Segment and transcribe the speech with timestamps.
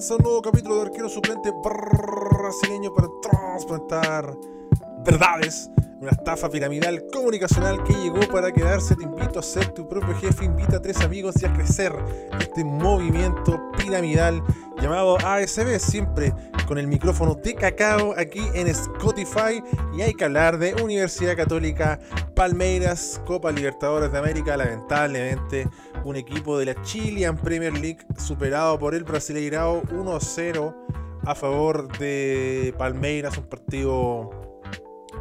[0.00, 4.34] comienza un nuevo capítulo de Arquero Suplente brasileño para transplantar
[5.04, 5.68] verdades.
[6.00, 8.96] Una estafa piramidal comunicacional que llegó para quedarse.
[8.96, 10.46] Te invito a ser tu propio jefe.
[10.46, 11.92] Invita a tres amigos y a crecer
[12.40, 14.42] este movimiento piramidal
[14.80, 15.78] llamado ASB.
[15.78, 16.32] Siempre
[16.66, 19.62] con el micrófono de cacao aquí en Spotify.
[19.94, 21.98] Y hay que hablar de Universidad Católica
[22.34, 24.56] Palmeiras, Copa Libertadores de América.
[24.56, 25.68] Lamentablemente,
[26.04, 30.74] un equipo de la Chilean Premier League superado por el Brasileirao 1-0
[31.24, 33.36] a favor de Palmeiras.
[33.38, 34.30] Un partido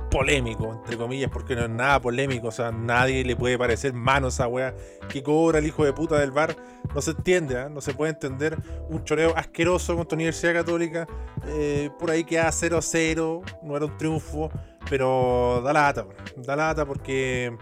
[0.09, 4.27] polémico, entre comillas, porque no es nada polémico, o sea, nadie le puede parecer mano
[4.27, 4.73] a esa wea
[5.07, 6.55] que cobra el hijo de puta del bar.
[6.93, 7.69] No se entiende, ¿ah?
[7.69, 8.57] no se puede entender
[8.89, 11.07] un choreo asqueroso contra Universidad Católica.
[11.47, 14.49] Eh, por ahí queda 0-0, no era un triunfo,
[14.89, 16.05] pero da lata,
[16.37, 17.55] da lata porque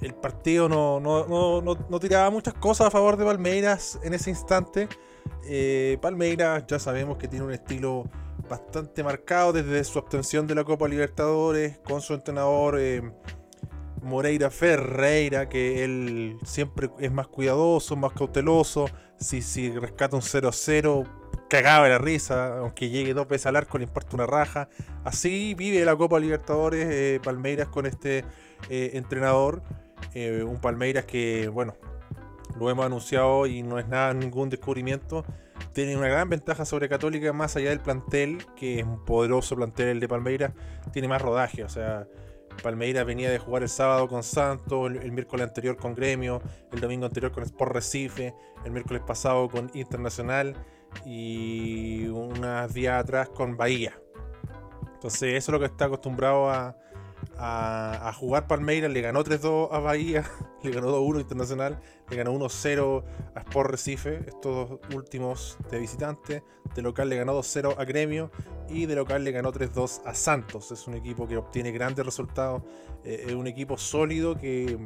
[0.00, 4.88] el partido no, no, tiraba muchas cosas a favor de Palmeiras en ese instante.
[5.44, 8.04] Eh, Palmeiras ya sabemos que tiene un estilo
[8.48, 13.02] bastante marcado desde su obtención de la Copa Libertadores con su entrenador eh,
[14.02, 18.86] Moreira Ferreira, que él siempre es más cuidadoso, más cauteloso.
[19.18, 21.06] Si, si rescata un 0-0,
[21.48, 24.68] cagaba la risa, aunque llegue dos veces al arco, le importa una raja.
[25.04, 28.24] Así vive la Copa Libertadores eh, Palmeiras con este
[30.14, 31.76] eh, un Palmeiras que, bueno,
[32.58, 35.24] lo hemos anunciado y no es nada, ningún descubrimiento
[35.76, 39.88] tiene una gran ventaja sobre Católica, más allá del plantel, que es un poderoso plantel
[39.88, 40.52] el de Palmeiras,
[40.90, 41.64] tiene más rodaje.
[41.64, 42.08] O sea,
[42.62, 46.40] Palmeiras venía de jugar el sábado con Santos, el, miércoles anterior con Gremio,
[46.72, 50.56] el domingo anterior con Sport Recife, el miércoles pasado con Internacional
[51.04, 54.00] y unas días atrás con Bahía.
[54.94, 56.74] Entonces, eso es lo que está acostumbrado a,
[57.38, 60.24] a, jugar Palmeiras, le ganó 3-2 a Bahía,
[60.62, 66.42] le ganó 2-1 Internacional, le ganó 1-0 a Sport Recife, estos dos últimos de visitante,
[66.74, 68.30] de local le ganó 2-0 a Gremio
[68.68, 70.70] y de local le ganó 3-2 a Santos.
[70.72, 72.62] Es un equipo que obtiene grandes resultados,
[73.04, 74.78] eh, es un equipo sólido que,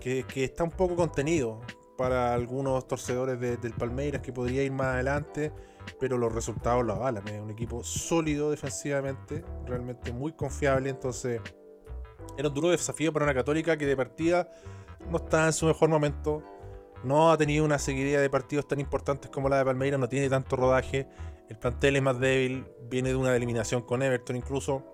[0.00, 1.60] que, está un poco contenido
[1.96, 5.52] para algunos torcedores del Palmeiras que podría ir más adelante
[5.98, 7.26] pero los resultados lo avalan.
[7.28, 10.90] Es un equipo sólido defensivamente, realmente muy confiable.
[10.90, 11.40] Entonces,
[12.36, 14.48] era un duro desafío para una Católica que de partida
[15.10, 16.42] no está en su mejor momento.
[17.04, 20.28] No ha tenido una seguidilla de partidos tan importantes como la de Palmeiras, no tiene
[20.28, 21.08] tanto rodaje.
[21.48, 24.84] El plantel es más débil, viene de una eliminación con Everton incluso.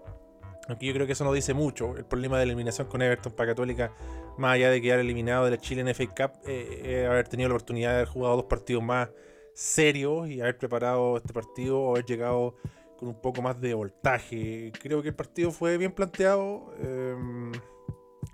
[0.68, 1.96] Aunque yo creo que eso no dice mucho.
[1.96, 3.92] El problema de la eliminación con Everton para Católica,
[4.38, 7.56] más allá de quedar eliminado de la Chile en FA Cup, eh, haber tenido la
[7.56, 9.08] oportunidad de haber jugado dos partidos más
[9.54, 12.56] serio y haber preparado este partido o haber llegado
[12.98, 14.72] con un poco más de voltaje.
[14.80, 16.74] Creo que el partido fue bien planteado.
[16.80, 17.52] Em,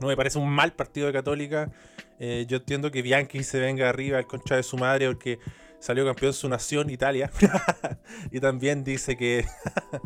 [0.01, 1.71] no me parece un mal partido de Católica.
[2.19, 5.39] Eh, yo entiendo que Bianchi se venga arriba al concha de su madre porque
[5.79, 7.31] salió campeón de su nación, Italia.
[8.31, 9.45] y también dice que.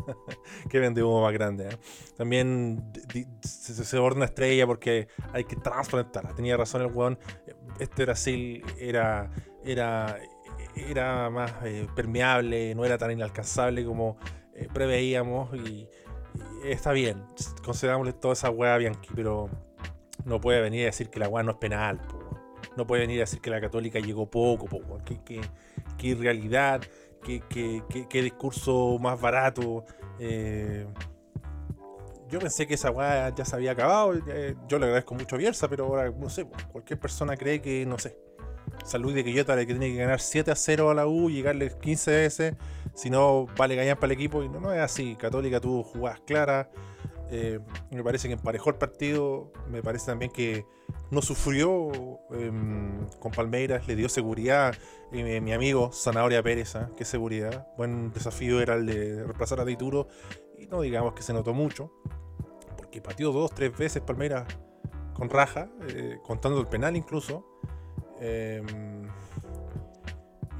[0.69, 1.69] que vende humo más grande.
[1.69, 1.77] ¿eh?
[2.17, 2.91] También
[3.41, 6.33] se, se una estrella porque hay que transplantarla.
[6.33, 7.19] Tenía razón el weón.
[7.79, 9.31] Este Brasil era.
[9.63, 10.17] era
[10.75, 14.17] era más eh, permeable, no era tan inalcanzable como
[14.53, 15.87] eh, preveíamos y,
[16.63, 17.23] está bien,
[17.63, 19.49] considerámosle toda esa weá Bianchi, pero
[20.25, 22.01] no puede venir a decir que la weá no es penal,
[22.75, 26.81] no puede venir a decir que la católica llegó poco, po, que, que, irrealidad,
[27.23, 29.85] que, que, discurso más barato.
[30.19, 30.85] Eh,
[32.29, 34.13] yo pensé que esa weá ya se había acabado.
[34.67, 37.97] yo le agradezco mucho a Bielsa, pero ahora no sé, cualquier persona cree que, no
[37.97, 38.17] sé,
[38.83, 42.11] Salud de Quillota que tiene que ganar 7 a 0 a la U, llegarle 15
[42.11, 42.55] veces,
[42.93, 44.43] si no vale ganar para el equipo.
[44.43, 45.15] Y no, no es así.
[45.15, 46.67] Católica tuvo jugadas claras.
[47.31, 47.59] Eh,
[47.89, 49.51] me parece que emparejó el partido.
[49.69, 50.65] Me parece también que
[51.11, 54.75] no sufrió em, con Palmeiras, le dio seguridad.
[55.11, 56.89] Eh, mi amigo Zanahoria Pérez, ¿ah?
[56.97, 57.67] qué seguridad.
[57.77, 60.07] Buen desafío era el de reemplazar a Dituro.
[60.57, 61.91] Y no digamos que se notó mucho,
[62.77, 64.45] porque pateó dos, tres veces Palmeiras
[65.13, 67.45] con raja, eh, contando el penal incluso.
[68.19, 69.07] Em,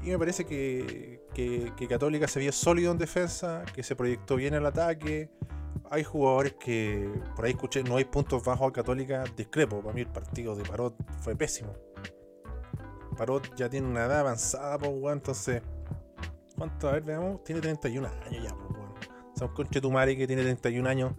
[0.02, 1.20] y me parece que,
[1.88, 5.30] Católica se vio sólido en defensa, que se proyectó bien el ataque.
[5.90, 9.80] Hay jugadores que, por ahí escuché, no hay puntos bajos a Católica, discrepo.
[9.80, 11.72] Para mí el partido de Parot fue pésimo.
[13.16, 15.62] Parot ya tiene una edad avanzada, pues, entonces.
[16.56, 16.88] ¿Cuánto?
[16.88, 17.42] A ver, veamos.
[17.42, 18.94] Tiene 31 años ya, pues, weón.
[19.34, 21.14] O sea, un que tiene 31 años,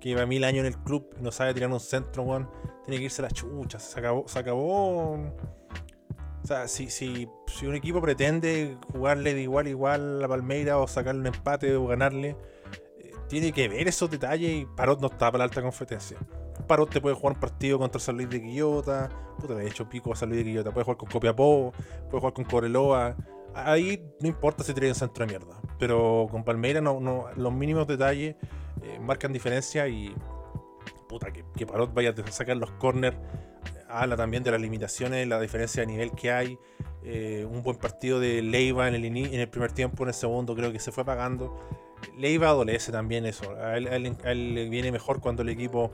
[0.00, 2.50] que lleva mil años en el club y no sabe tirar un centro, weón.
[2.84, 3.78] Tiene que irse a la chucha.
[3.78, 5.16] Se acabó, se acabó
[6.42, 10.78] o sea, si, si, si un equipo pretende jugarle de igual a igual a Palmeira
[10.78, 12.36] o sacarle un empate o ganarle,
[12.98, 16.18] eh, tiene que ver esos detalles y Parot no está para la alta competencia.
[16.66, 19.08] Parot te puede jugar un partido contra San Luis de Quillota,
[19.38, 21.72] puta, le he hecho pico a San Luis de Quillota, puede jugar con Copiapó,
[22.10, 23.16] puede jugar con Coreloa,
[23.54, 25.60] ahí no importa si tiene un centro de mierda.
[25.78, 28.36] Pero con Palmeira no, no, los mínimos detalles
[28.82, 30.14] eh, marcan diferencia y.
[31.08, 33.16] Puta, que, que Parot vaya a sacar los corners.
[33.92, 36.58] Habla también de las limitaciones, la diferencia de nivel que hay.
[37.04, 40.54] Eh, un buen partido de Leiva en el, en el primer tiempo, en el segundo
[40.54, 41.58] creo que se fue pagando.
[42.16, 43.54] Leiva adolece también eso.
[43.56, 45.90] A él, le viene mejor cuando el equipo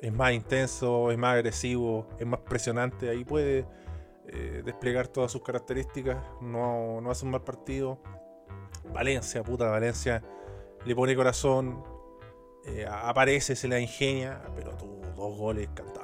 [0.00, 3.08] es más intenso, es más agresivo, es más presionante.
[3.08, 3.66] Ahí puede
[4.28, 7.98] eh, desplegar todas sus características, no, hace un mal partido.
[8.92, 10.22] Valencia, puta Valencia,
[10.84, 11.84] le pone corazón,
[12.66, 16.01] eh, aparece, se la ingenia, pero tuvo dos goles cantados,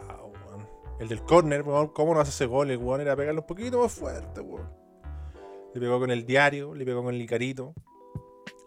[0.98, 2.70] El del córner, ¿cómo no hace ese gol?
[2.70, 4.42] El weón era pegarlo un poquito más fuerte,
[5.74, 7.72] Le pegó con el diario, le pegó con el licarito,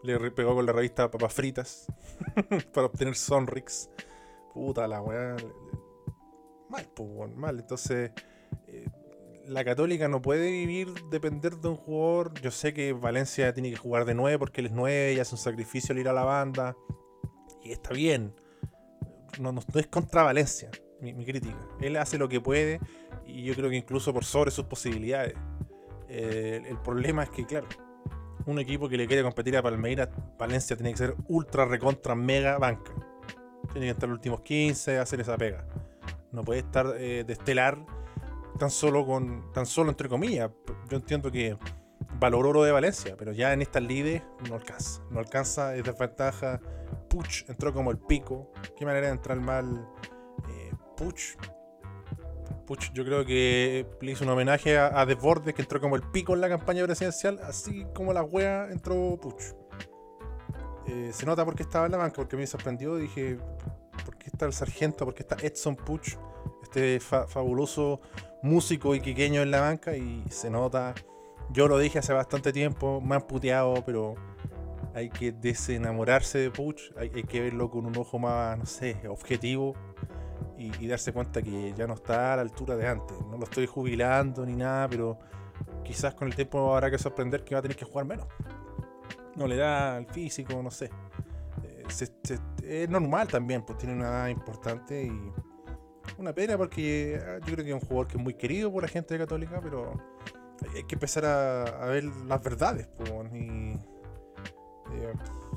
[0.04, 1.88] le pegó con la revista Papas Fritas
[2.74, 3.90] para obtener Sonrix.
[4.54, 5.36] Puta la weá.
[6.70, 7.60] Mal, pues, mal.
[7.60, 8.12] Entonces,
[8.68, 8.88] eh,
[9.46, 12.34] la Católica no puede vivir, depender de un jugador.
[12.42, 15.36] Yo sé que Valencia tiene que jugar de 9 porque él es 9 y hace
[15.36, 16.76] un sacrificio al ir a la banda.
[17.64, 18.34] Y está bien.
[19.40, 20.70] No, no, es contra Valencia,
[21.02, 21.58] mi, crítica.
[21.80, 22.80] Él hace lo que puede
[23.26, 25.34] y yo creo que incluso por sobre sus posibilidades.
[26.08, 27.68] Eh, el problema es que, claro,
[28.46, 32.58] un equipo que le quiere competir a Palmeiras, Valencia tiene que ser ultra recontra mega
[32.58, 32.92] banca.
[33.72, 35.66] Tiene que estar los últimos 15, hacer esa pega.
[36.32, 37.78] No puede estar eh, de estelar
[38.58, 39.52] tan solo con.
[39.54, 40.52] tan solo entre comillas.
[40.90, 41.58] Yo entiendo que
[42.20, 45.02] valoró oro de Valencia, pero ya en estas lides no alcanza.
[45.10, 46.60] No alcanza, es desventaja.
[47.10, 48.52] Puch entró como el pico.
[48.78, 49.88] Qué manera de entrar mal.
[51.02, 51.36] Puch.
[52.68, 56.36] Puch, yo creo que le hizo un homenaje a, Desbordes, que entró como el pico
[56.36, 59.42] en la campaña presidencial, así como la wea entró Puch.
[60.88, 62.98] Eh, se nota porque estaba en la banca, porque me sorprendió.
[62.98, 63.40] Dije,
[64.06, 65.06] ¿por qué está el sargento?
[65.06, 66.18] ¿Por qué está Edson Puch?
[66.62, 68.00] Este fabuloso
[68.44, 70.94] músico iquiqueño en la banca y se nota.
[71.50, 74.16] Yo lo dije hace bastante tiempo, más puteado, pero
[74.94, 79.74] hay que desenamorarse de Puch, hay, que verlo con un ojo más, no sé, objetivo
[80.58, 83.18] y, darse cuenta que ya no está a la altura de antes.
[83.30, 85.18] No lo estoy jubilando ni nada, pero
[85.84, 88.28] quizás con el tiempo habrá que sorprender que va a tener que jugar menos.
[89.36, 90.90] No le da el físico, no sé.
[91.64, 95.32] Eh, es normal también, pues tiene una edad importante y
[96.18, 98.84] una pena porque ah, yo creo que es un jugador que es muy querido por
[98.84, 99.94] la gente Católica, pero
[100.76, 102.88] hay que empezar a, ver las verdades.
[103.34, 103.74] y,
[104.94, 105.14] eh,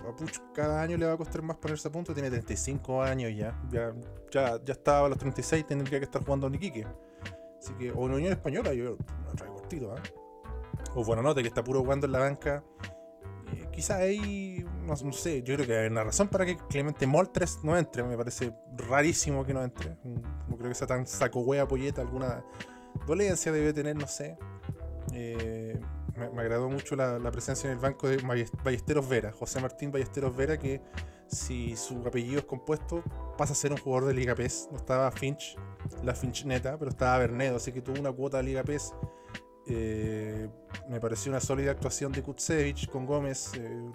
[0.08, 3.32] a Puch cada año le va a costar más ponerse a punto, tiene 35 años
[3.36, 3.60] ya.
[3.70, 3.92] Ya,
[4.30, 6.86] ya, estaba a los 36, tendría que estar jugando en Iquique.
[7.58, 10.00] Así que, o en Unión Española, yo no traigo cortito, ¿eh?
[10.94, 12.62] O bueno, nota que está puro jugando en la banca
[13.74, 17.76] quizás ahí, no, sé, yo creo que hay una razón para que Clemente Moltres no
[17.76, 18.02] entre.
[18.04, 19.96] Me parece rarísimo que no entre.
[20.48, 22.44] No creo que sea tan saco wea polleta, alguna
[23.06, 24.38] dolencia debe tener, no sé.
[25.12, 25.78] Eh,
[26.16, 28.18] me, agradó mucho la, presencia en el banco de
[28.64, 30.80] Ballesteros Vera, José Martín Ballesteros Vera, que
[31.26, 33.02] si su apellido es compuesto,
[33.36, 34.68] pasa a ser un jugador de Liga PES.
[34.70, 35.56] No estaba Finch,
[36.02, 38.94] la Finch neta, pero estaba Bernedo, así que tuvo una cuota de Liga PES
[39.66, 40.48] eh,
[40.88, 43.90] me pareció una sólida actuación de Kutsevich con Gómez eh,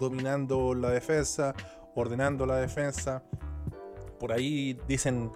[0.00, 1.54] dominando la defensa,
[1.94, 3.22] ordenando la defensa.
[4.18, 5.30] Por ahí dicen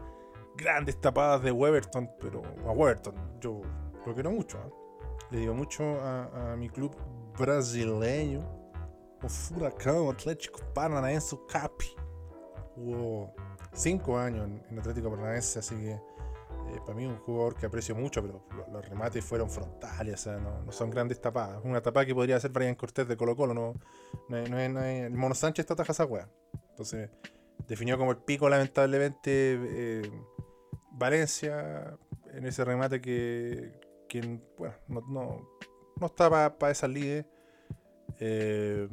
[0.57, 3.63] grandes tapadas de Weberton, pero a Weberton yo
[4.05, 4.59] lo quiero mucho.
[4.59, 4.84] ¿eh?
[5.31, 6.95] Le digo mucho a, mi club
[7.39, 8.41] brasileño,
[9.23, 11.95] o Furacão Atlético Paranaense Capi.
[12.77, 13.35] Hubo
[13.73, 18.23] cinco años en Atlético Paranaense, así que eh, para mí un jugador que aprecio mucho,
[18.23, 21.61] pero los, remates fueron frontales, o sea, no, son grandes tapadas.
[21.65, 23.75] Una tapada que podría ser Brian Cortés de Colo Colo, no,
[24.29, 26.29] no, es, el Mono Sánchez está esa weá.
[26.71, 27.11] Entonces,
[27.67, 30.11] definió como el pico lamentablemente eh,
[30.93, 31.97] Valencia
[32.33, 33.84] en ese remate que,
[34.59, 35.49] bueno, no,
[36.01, 37.27] no, estaba para esas lides.
[38.21, 38.89] Eh,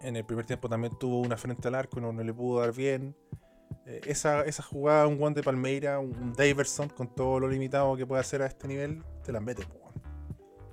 [0.00, 2.72] en el primer tiempo también tuvo una frente al arco y no le pudo dar
[2.72, 3.16] bien.
[3.86, 8.06] Eh, esa, esa jugada, un guante de Palmeira, un Daverson, con todo lo limitado que
[8.06, 9.62] puede hacer a este nivel, te las mete.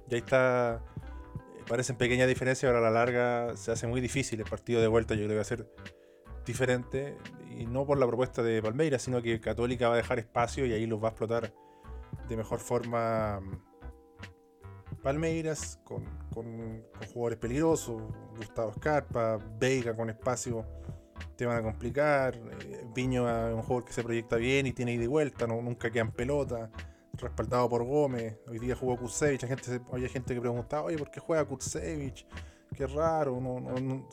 [0.10, 0.82] Y ahí está.
[1.58, 4.40] Eh, parecen pequeñas diferencias, pero a la larga se hace muy difícil.
[4.40, 5.72] El partido de vuelta yo creo que va a ser
[6.46, 7.18] diferente.
[7.58, 10.74] Y no por la propuesta de Palmeira, sino que Católica va a dejar espacio y
[10.74, 11.54] ahí los va a explotar
[12.28, 13.40] de mejor forma.
[13.40, 13.76] Mm,
[15.02, 16.04] Palmeiras con,
[16.34, 18.02] con, jugadores peligrosos,
[18.38, 20.66] Gustavo Scarpa, Veiga con espacio
[21.36, 22.36] te van a complicar.
[22.36, 25.62] Eh, Viño es un jugador que se proyecta bien y tiene ida y vuelta, no,
[25.62, 26.70] nunca queda en pelota.
[27.14, 28.38] Respaldado por Gómez.
[28.50, 29.44] Hoy día jugó Kutsevich.
[29.44, 32.28] Hay gente, hay gente que preguntaba, oye, ¿por qué juega Kutsevich?
[32.76, 33.40] Qué raro.
[33.40, 34.08] No, no,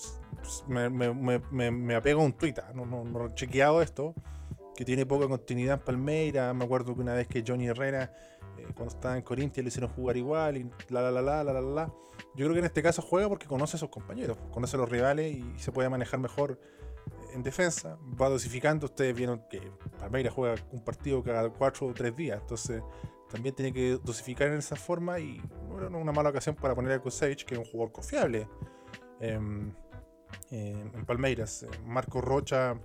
[0.69, 2.59] me, me, me, me, apego a un tuit.
[2.61, 4.15] Ah, no, no, no he chequeado esto.
[4.75, 6.53] Que tiene poca continuidad en Palmeira.
[6.55, 8.13] Me acuerdo que una vez que Johnny Herrera
[8.59, 11.53] eh, cuando estaba en Corintia lo hicieron jugar igual y la la la la la
[11.53, 11.95] la la.
[12.35, 14.89] Yo creo que en este caso juega porque conoce a sus compañeros, conoce a los
[14.89, 16.61] rivales y se puede manejar mejor
[17.33, 17.99] en defensa.
[18.21, 18.87] Va dosificando.
[18.87, 19.61] Ustedes vieron que
[19.99, 22.83] Palmeiras juega un partido cada cuatro o tres días, entonces
[23.31, 26.93] también tiene que dosificar en esa forma y no era una mala ocasión para poner
[26.93, 28.47] a Kusevich, que es un jugador confiable
[29.21, 29.73] em,
[30.51, 31.67] en Palmeiras.
[31.85, 32.79] Marco Rocha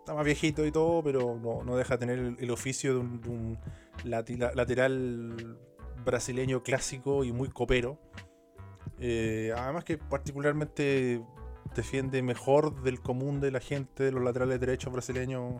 [0.00, 3.58] está más viejito y todo, pero no, deja de tener el, oficio de un,
[4.04, 5.58] lateral
[6.04, 7.98] brasileño clásico y muy copero.
[8.98, 11.22] Eh, además que particularmente
[11.74, 15.54] defiende mejor del común de la gente de los laterales derechos brasileños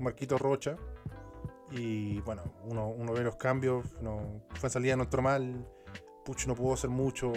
[0.00, 0.76] Marquito Rocha.
[1.70, 5.66] Y bueno, uno, uno ve los cambios, no, fue salida no entró mal,
[6.24, 7.32] Puch no pudo hacer mucho,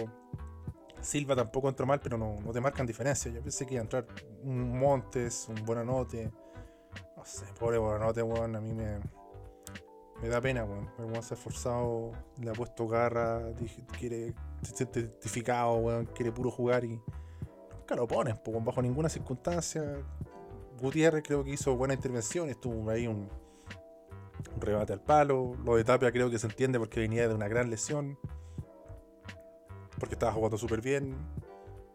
[1.06, 3.30] Silva tampoco entró mal, pero no, te marcan diferencia.
[3.30, 4.06] Yo pensé que iba a entrar
[4.42, 6.32] un Montes, un Buenanote.
[7.16, 8.98] No sé, pobre Buenanote, weón, a mí me,
[10.28, 10.90] da pena, weón.
[10.98, 12.10] El se ha esforzado,
[12.40, 13.40] le ha puesto garra,
[13.98, 17.00] quiere, se siente identificado, weón, quiere puro jugar y
[17.78, 20.02] nunca lo ponen, pues, bajo ninguna circunstancia.
[20.80, 23.28] Gutiérrez creo que hizo buena intervención, estuvo ahí un
[24.58, 25.56] rebate al palo.
[25.64, 28.18] Lo de Tapia creo que se entiende porque venía de una gran lesión.
[29.98, 31.16] Porque estaba jugando súper bien.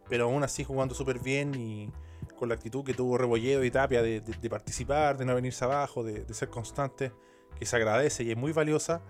[0.08, 1.90] Pero aún así jugando súper bien y
[2.36, 6.32] con la actitud que tuvo Rebolledo y Tapia de, participar, de no venirse abajo, de,
[6.34, 7.12] ser constante,
[7.58, 9.00] que se agradece y es muy valiosa.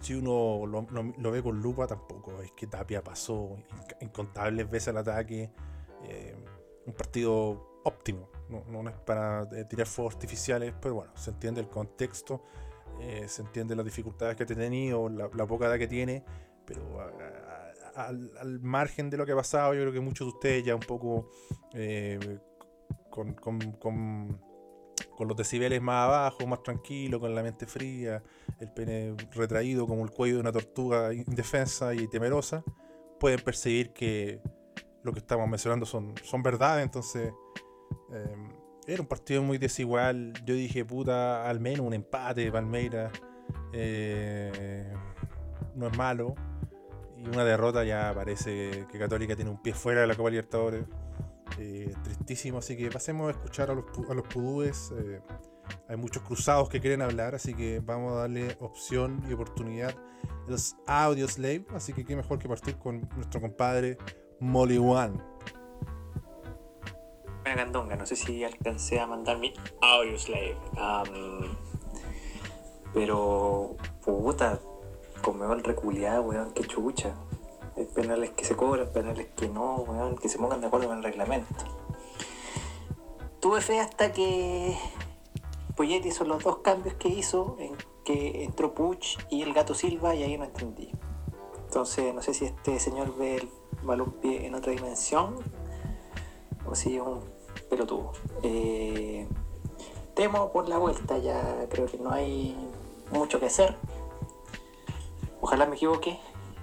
[0.00, 2.40] Si uno lo, ve con lupa, tampoco.
[2.40, 3.56] Es que Tapia pasó
[4.00, 5.50] incontables veces al ataque.
[6.04, 6.36] Eh,
[6.86, 8.28] un partido óptimo.
[8.48, 12.42] No, es para eh, tirar fuegos artificiales, pero bueno, se entiende el contexto,
[13.00, 16.24] eh, se entiende las dificultades que ha tenido, la, poca edad que tiene,
[16.64, 16.80] pero
[18.06, 20.80] al, margen de lo que ha pasado, yo creo que muchos de ustedes ya un
[20.80, 21.30] poco
[21.74, 22.38] eh,
[23.10, 24.40] con, con,
[25.20, 28.22] los decibeles más abajo, más tranquilo, con la mente fría,
[28.60, 32.62] el pene retraído como el cuello de una tortuga indefensa y temerosa,
[33.18, 34.40] pueden percibir que
[35.02, 37.32] lo que estamos mencionando son, son verdades, entonces
[38.10, 38.48] Em,
[38.86, 40.32] era un partido muy desigual.
[40.44, 43.12] Yo dije, puta, al menos un empate Palmeiras.
[43.72, 44.92] Eh,
[45.74, 46.34] no es malo.
[47.18, 50.84] Y una derrota ya parece que Católica tiene un pie fuera de la Copa Libertadores.
[51.58, 54.92] Eh, tristísimo, así que pasemos a escuchar a los, a pudúes.
[54.96, 55.20] Eh,
[55.88, 60.50] hay muchos cruzados que quieren hablar, así que vamos a darle opción y oportunidad a
[60.50, 61.66] los audios slave.
[61.74, 63.98] Así que qué mejor que partir con nuestro compadre
[64.40, 65.18] Molly One
[67.56, 67.96] candonga.
[67.96, 70.56] No sé si alcancé a mandar mi audio slave.
[72.92, 74.60] pero, puta,
[75.22, 77.14] como el reculeado, weón, qué chucha.
[77.76, 80.98] Hay penales que se cobran, penales que no, weón, que se pongan de acuerdo con
[80.98, 81.64] el reglamento.
[83.40, 84.76] Tuve fe hasta que
[85.76, 90.14] Poyet hizo los dos cambios que hizo, en que entró Puch y el gato Silva,
[90.14, 90.90] y ahí no entendí.
[91.64, 93.48] Entonces, no sé si este señor ve el
[93.82, 95.36] balón-pie en otra dimensión
[96.66, 97.20] o si es un
[97.70, 98.12] pelotudo.
[98.42, 99.28] Eh,
[100.14, 102.56] temo por la vuelta, ya creo que no hay
[103.12, 103.76] mucho que hacer.
[105.40, 106.18] Ojalá me equivoque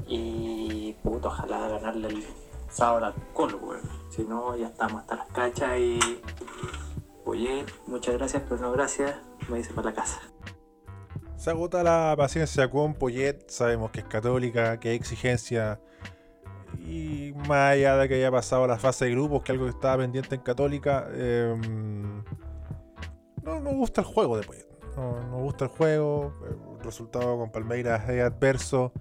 [0.08, 2.24] y puto, ojalá ganarle el
[2.70, 3.60] sábado al Colo,
[4.10, 6.00] Si no, ya estamos hasta las cachas y.
[7.26, 9.16] Oye, muchas gracias, pero no gracias,
[9.50, 10.22] me dice para la casa.
[11.38, 15.80] Se agota la paciencia con Poyet, sabemos que es católica, que hay exigencia
[16.80, 19.98] y más allá de que haya pasado la fase de grupos, que algo que estaba
[19.98, 22.24] pendiente en Católica, em,
[23.44, 24.65] no nos gusta el juego después.
[24.96, 26.32] No gusta el juego,
[26.78, 28.94] el resultado con Palmeiras es adverso.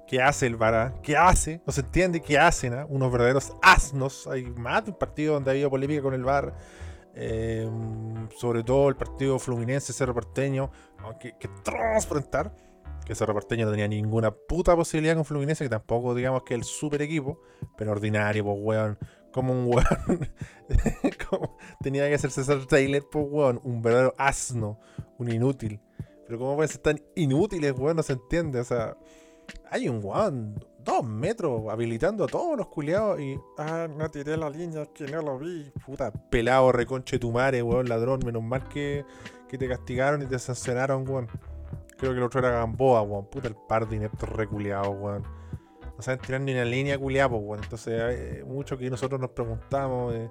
[0.07, 1.01] ¿Qué hace el VAR?
[1.01, 1.61] ¿Qué hace?
[1.65, 2.85] No se entiende qué hacen, ¿ah?
[2.87, 4.25] Unos verdaderos asnos.
[4.27, 6.53] Hay más de un partido donde ha habido polémica con el VAR.
[7.19, 7.67] Eh,
[8.35, 10.69] sobre todo el partido Fluminense Cerro Porteño.
[11.19, 12.53] Que, que transparentar
[13.05, 16.63] que Cerro Porteño no tenía ninguna puta posibilidad con Fluminense, que tampoco digamos que el
[16.63, 17.39] super equipo,
[17.77, 18.97] pero ordinario, pues weón
[19.37, 20.31] como un weón.
[21.81, 23.61] tenía que ser César Taylor, pues weón.
[23.63, 24.79] Un verdadero asno,
[25.19, 25.79] un inútil.
[26.25, 27.97] Pero ¿cómo pueden ser tan inútiles, weón?
[27.97, 28.59] No se entiende.
[28.59, 28.97] O sea,
[29.69, 33.39] hay un weón, dos metros, habilitando a todos los culiados y.
[33.57, 35.71] Ah, no tiré la línea, que no lo vi.
[35.85, 38.21] Puta, pelado, reconche tu madre, weón, ladrón.
[38.25, 39.05] Menos mal que,
[39.47, 41.27] que te castigaron y te sancionaron, weón.
[41.97, 43.25] Creo que el otro era Gamboa, weón.
[43.25, 45.23] Puta, el par de ineptos reculeados, weón
[45.97, 47.63] no saben tirar ni una línea culiada, pues, bueno.
[47.63, 50.29] Entonces, hay mucho que nosotros nos preguntamos, eh,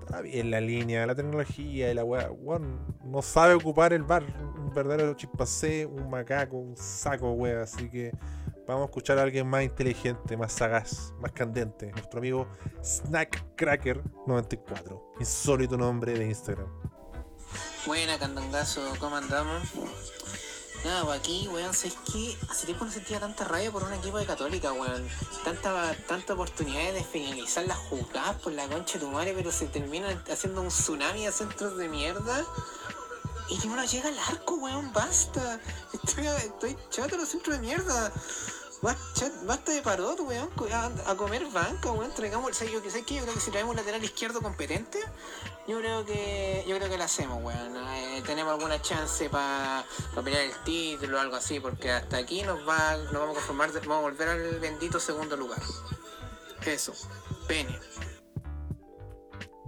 [0.00, 2.66] está bien la línea, la tecnología y la weá, bueno,
[3.04, 4.22] no sabe ocupar el bar,
[4.56, 8.12] un verdadero chimpancé, un macaco, un saco, weá, así que
[8.66, 12.48] vamos a escuchar a alguien más inteligente, más sagaz, más candente, nuestro amigo
[12.82, 16.68] Snack Cracker 94, insólito nombre de Instagram.
[17.86, 19.62] Buena, Candangazo, ¿cómo andamos?
[20.84, 24.18] Nada, pues aquí, weón, es que hace tiempo no sentía tanta rabia por un equipo
[24.18, 25.08] de Católica, weón.
[25.44, 29.66] Tanta, tanta oportunidad de finalizar las jugadas por la concha de tu madre, pero se
[29.66, 32.44] termina haciendo un tsunami de centros de mierda.
[33.48, 35.60] Y que uno llega al arco, weón, basta.
[35.92, 38.12] Estoy, estoy chato los centros de mierda.
[38.82, 40.50] Basta de parot, weón,
[41.06, 42.12] a, comer banca, weón.
[42.12, 43.14] Traigamos, o sea, yo, ¿sabes qué?
[43.14, 45.00] yo creo que si traemos un lateral izquierdo competente,
[45.66, 47.76] yo creo que yo creo que lo hacemos, weón.
[47.76, 49.84] Eh, tenemos alguna chance para
[50.22, 53.72] pelear el título o algo así, porque hasta aquí nos va nos vamos a conformar,
[53.72, 55.62] vamos a volver al bendito segundo lugar.
[56.64, 56.92] Eso,
[57.48, 57.78] pene.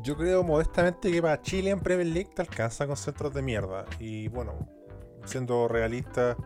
[0.02, 3.85] Yo creo modestamente que para Chile en Premier League te alcanza con centros de mierda.
[3.99, 4.55] Y bueno,
[5.25, 6.37] siendo realista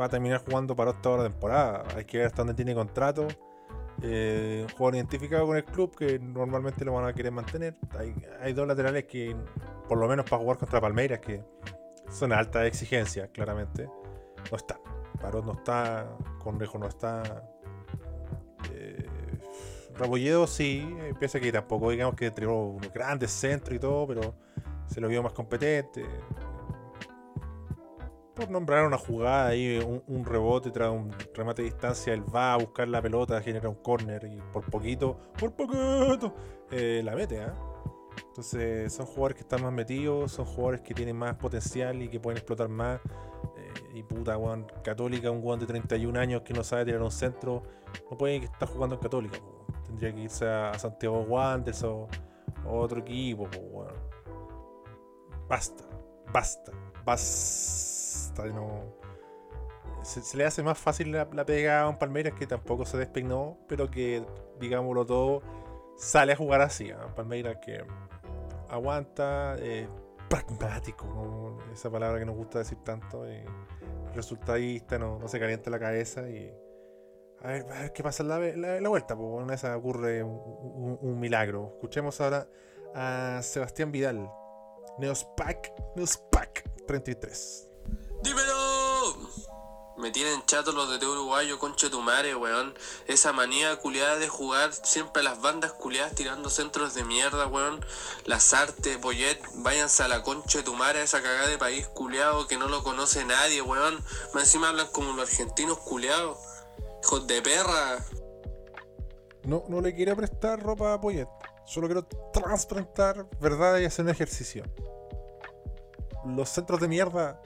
[0.00, 1.84] va a terminar jugando para octava temporada.
[1.96, 3.26] Hay que ver hasta dónde tiene contrato.
[4.00, 7.76] Eh, jugador identificado con el club que normalmente lo van a querer mantener.
[8.40, 9.34] Hay, dos laterales que,
[9.88, 11.42] por lo menos para jugar contra Palmeiras, que
[12.10, 13.88] son alta exigencia, claramente.
[14.50, 14.78] No está.
[15.20, 16.16] Parot no está.
[16.38, 17.42] Conrejo no está.
[18.70, 19.07] Eh,
[19.98, 24.34] Rabolledo sí, empieza que tampoco digamos que entregó unos grandes centros y todo, pero
[24.86, 26.04] se lo vio más competente
[28.38, 32.56] por nombrar una jugada ahí, un, rebote tras un remate de distancia, él va a
[32.56, 36.32] buscar la pelota, genera un corner y por poquito, por poquito,
[36.70, 37.54] eh, la mete, ¿ah?
[38.28, 42.20] Entonces son jugadores que están más metidos, son jugadores que tienen más potencial y que
[42.20, 43.00] pueden explotar más.
[43.56, 47.10] Eh, y puta, Juan, Católica, un Juan de 31 años que no sabe tirar un
[47.10, 47.64] centro,
[48.08, 49.38] no puede estar jugando en Católica.
[49.88, 52.06] Tendría que irse a, Santiago Wanderers o,
[52.66, 53.48] otro equipo.
[55.48, 55.84] Basta,
[56.32, 56.72] basta,
[57.04, 58.98] basta no,
[60.02, 63.90] se, le hace más fácil la, pega a un Palmeiras que tampoco se despeinó, pero
[63.90, 64.24] que,
[64.58, 65.42] digámoslo todo,
[65.96, 66.90] sale a jugar así.
[66.90, 67.12] ¿ah?
[67.14, 67.84] Palmeiras que
[68.68, 69.88] aguanta, eh,
[70.28, 73.44] pragmático, esa palabra que nos gusta decir tanto, eh,
[74.14, 76.52] resultadista, no, se calienta la cabeza y.
[77.42, 78.38] A ver, qué pasa la,
[78.88, 81.72] vuelta, pues en esa ocurre un, milagro.
[81.74, 82.48] Escuchemos ahora
[82.94, 84.28] a Sebastián Vidal,
[84.98, 87.68] Neospac, Neospac 33.
[88.22, 89.48] ¡Dímelo!
[89.98, 92.76] Me tienen chato los de uruguayo, concha tu madre, weón.
[93.06, 97.84] Esa manía culiada de jugar siempre a las bandas culiadas tirando centros de mierda, weón.
[98.24, 102.46] Las artes, Boyet, váyanse a la concha de tu madre, esa cagada de país culiado
[102.46, 103.96] que no lo conoce nadie, weón.
[104.34, 106.38] Más encima hablan como los argentinos culiados.
[107.02, 108.04] Hijos de perra.
[109.44, 111.28] No, no le quiero prestar ropa a Poyet.
[111.64, 114.64] Solo quiero transplantar verdad y hacer un ejercicio.
[116.24, 117.40] Los centros de mierda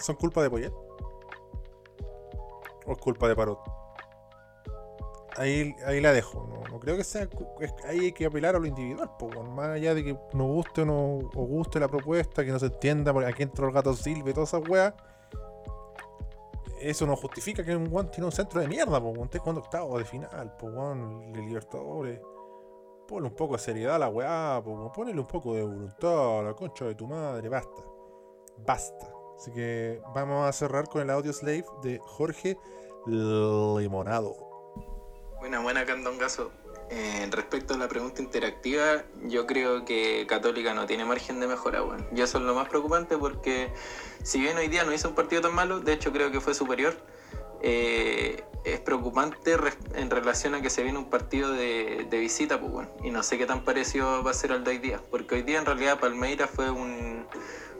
[0.00, 0.72] ¿Son culpa de Poyet?
[2.86, 3.58] ¿O es culpa de Parot?
[5.36, 6.46] Ahí, ahí la dejo.
[6.70, 7.28] No, creo que sea.
[7.86, 9.10] ahí hay que apelar a lo individual.
[9.54, 13.12] más allá de que nos guste o no guste la propuesta, que no se entienda
[13.12, 14.94] porque aquí entró el gato Silva y todas esas weas.
[16.80, 19.98] Eso no justifica que un guante tiene un centro de mierda, po, Estés jugando octavo
[19.98, 22.20] de final, po, de Libertadores.
[23.08, 26.42] Ponle un poco de seriedad a la weá, po, ponle un poco de voluntad a
[26.42, 27.82] la concha de tu madre, basta.
[28.58, 29.12] Basta.
[29.36, 32.58] Así que vamos a cerrar con el audio slave de Jorge
[33.06, 34.34] Limonado.
[35.38, 36.50] Buena, buena, Candongazo.
[36.88, 41.80] Eh, respecto a la pregunta interactiva, yo creo que Católica no tiene margen de mejora,
[41.80, 42.06] bueno.
[42.14, 43.72] Y eso es lo más preocupante porque
[44.22, 46.54] si bien hoy día no hizo un partido tan malo, de hecho creo que fue
[46.54, 46.96] superior,
[47.60, 49.56] eh, es preocupante
[49.94, 52.90] en relación a que se viene un partido de, visita, pues bueno.
[53.02, 55.42] Y no sé qué tan parecido va a ser al de hoy día, porque hoy
[55.42, 57.26] día en realidad Palmeira fue un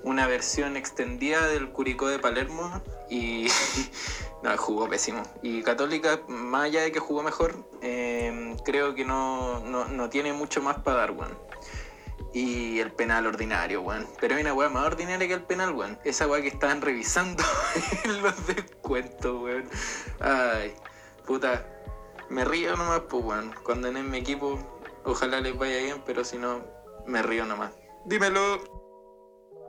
[0.06, 3.48] una versión extendida del Curicó de Palermo y
[4.42, 5.22] no, jugó pésimo.
[5.42, 10.62] Y Católica, más allá de que jugó mejor, em, creo que no, no, tiene mucho
[10.62, 11.36] más para dar, weón.
[12.32, 14.06] Y el penal ordinario, weón.
[14.20, 15.98] Pero hay una weá más ordinaria que el penal, weón.
[16.04, 17.42] Esa weá que estaban revisando
[18.04, 19.68] en los descuentos, weón.
[20.20, 20.72] Ay,
[21.26, 21.66] puta.
[22.30, 23.54] Me río nomás, pues, weón.
[23.64, 24.58] Cuando en mi equipo
[25.06, 26.64] Ojalá les vaya bien, pero si no,
[27.06, 27.70] me río nomás.
[28.06, 28.75] Dímelo.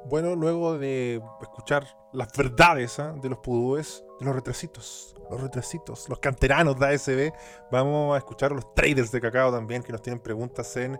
[0.09, 3.13] Bueno, luego de escuchar las verdades ¿ah?
[3.21, 7.33] de los pudúes, de los retrasitos, los retrasitos, los canteranos de ASB,
[7.73, 10.97] vamos a escuchar a los traders de cacao también que nos tienen preguntas en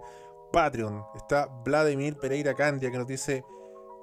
[0.52, 1.06] Patreon.
[1.16, 3.46] Está Vladimir Pereira Candia que nos dice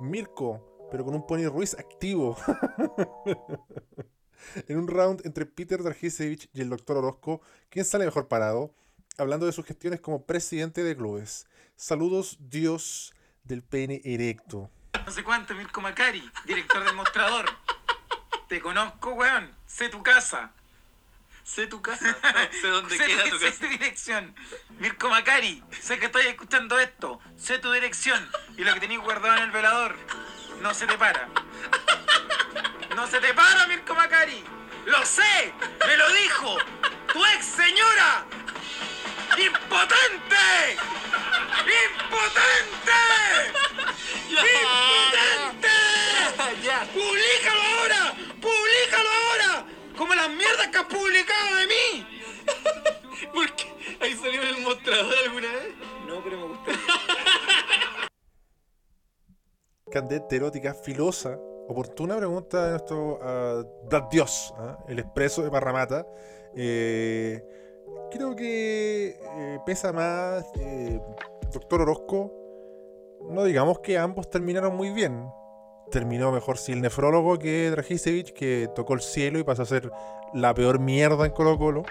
[0.00, 2.38] Mirko, pero con un Pony Ruiz activo.
[4.68, 6.96] en un round entre Peter Dargisevich y el Dr.
[6.96, 8.72] Orozco, ¿quién sale mejor parado?
[9.18, 11.46] Hablando de sus gestiones como presidente de clubes.
[11.76, 13.12] Saludos, Dios
[13.42, 14.70] del pene erecto.
[15.06, 17.46] No sé cuánto, Mirko Macari, director del mostrador.
[18.48, 19.54] Te conozco, weón.
[19.66, 20.52] Sé tu casa.
[21.42, 22.16] Sé tu casa,
[22.60, 23.60] sé dónde sé, queda tu sé casa.
[23.60, 24.34] tu dirección.
[24.78, 27.20] Mirko Macari, sé que estoy escuchando esto.
[27.36, 28.30] Sé tu dirección.
[28.56, 29.96] Y lo que tenéis guardado en el velador.
[30.62, 31.28] No se te para.
[32.96, 34.42] No se te para, Mirko Macari.
[34.86, 35.52] Lo sé.
[35.86, 36.56] Me lo dijo.
[37.12, 38.24] Tu ex señora.
[39.36, 40.76] ¡Impotente!
[41.66, 43.00] ¡Impotente!
[44.30, 45.74] ¡Impotente!
[46.92, 48.14] ¡Publícalo ahora!
[48.40, 49.66] ¡Publícalo ahora!
[49.96, 52.06] ¡Como las mierdas que has publicado de mí!
[53.34, 53.98] ¿Por qué?
[54.00, 55.74] ¿Ahí salió en el mostrador alguna vez?
[56.06, 56.72] No, pero me gusta.
[59.90, 61.36] Candente, erótica, filosa,
[61.68, 63.18] oportuna pregunta de nuestro
[63.84, 64.78] Brad Dios, ¿ah?
[64.88, 66.06] el expreso de Parramata.
[66.56, 67.42] Eh,
[68.14, 71.00] creo que eh, pesa más eh,
[71.52, 72.32] Doctor Orozco.
[73.28, 75.28] No digamos que ambos terminaron muy bien.
[75.90, 79.90] Terminó mejor si el nefrólogo que Dragisevich, que tocó el cielo y pasó a ser
[80.32, 81.82] la peor mierda en Colo Colo.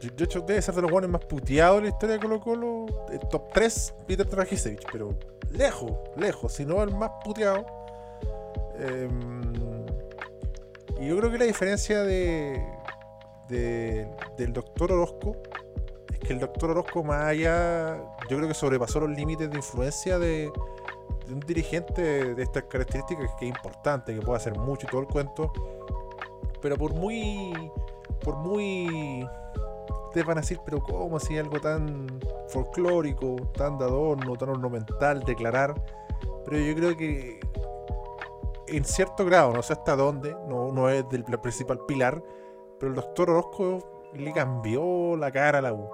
[0.00, 2.86] De hecho, debe ser de los buenos más puteados de la historia de Colo Colo.
[3.30, 5.14] Top 3, Peter Dragisevich, pero
[5.50, 7.66] lejos, lejos, si no el más puteado.
[8.78, 9.52] Em,
[11.00, 12.62] y yo creo que la diferencia de,
[13.48, 15.36] de- del Doctor Orozco
[16.12, 17.96] es que el Doctor Orozco, más allá,
[18.28, 20.50] yo creo que sobrepasó los límites de influencia de,
[21.30, 25.06] un dirigente de estas características que es importante, que puede hacer mucho y todo el
[25.06, 25.52] cuento.
[26.60, 27.70] Pero por muy.
[28.24, 29.28] por muy.
[30.06, 32.06] Ustedes van a decir, pero ¿cómo así algo tan
[32.48, 35.74] folclórico, tan de adorno, tan ornamental, declarar?
[36.44, 37.38] Pero yo creo que
[38.68, 42.22] en cierto grado, no sé hasta dónde, no, no es del principal pilar,
[42.78, 45.88] pero el doctor Orozco le cambió la cara a la U.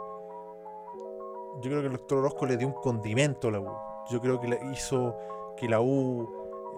[1.60, 3.70] Yo creo que el doctor Orozco le dio un condimento a la U.
[4.10, 5.16] Yo creo que hizo
[5.56, 6.28] que la U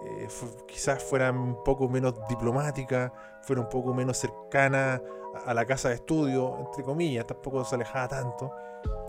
[0.05, 0.27] eh,
[0.67, 5.01] quizás fuera un poco menos diplomática, fuera un poco menos cercana
[5.45, 8.51] a, a la casa de estudio, entre comillas, tampoco se alejaba tanto.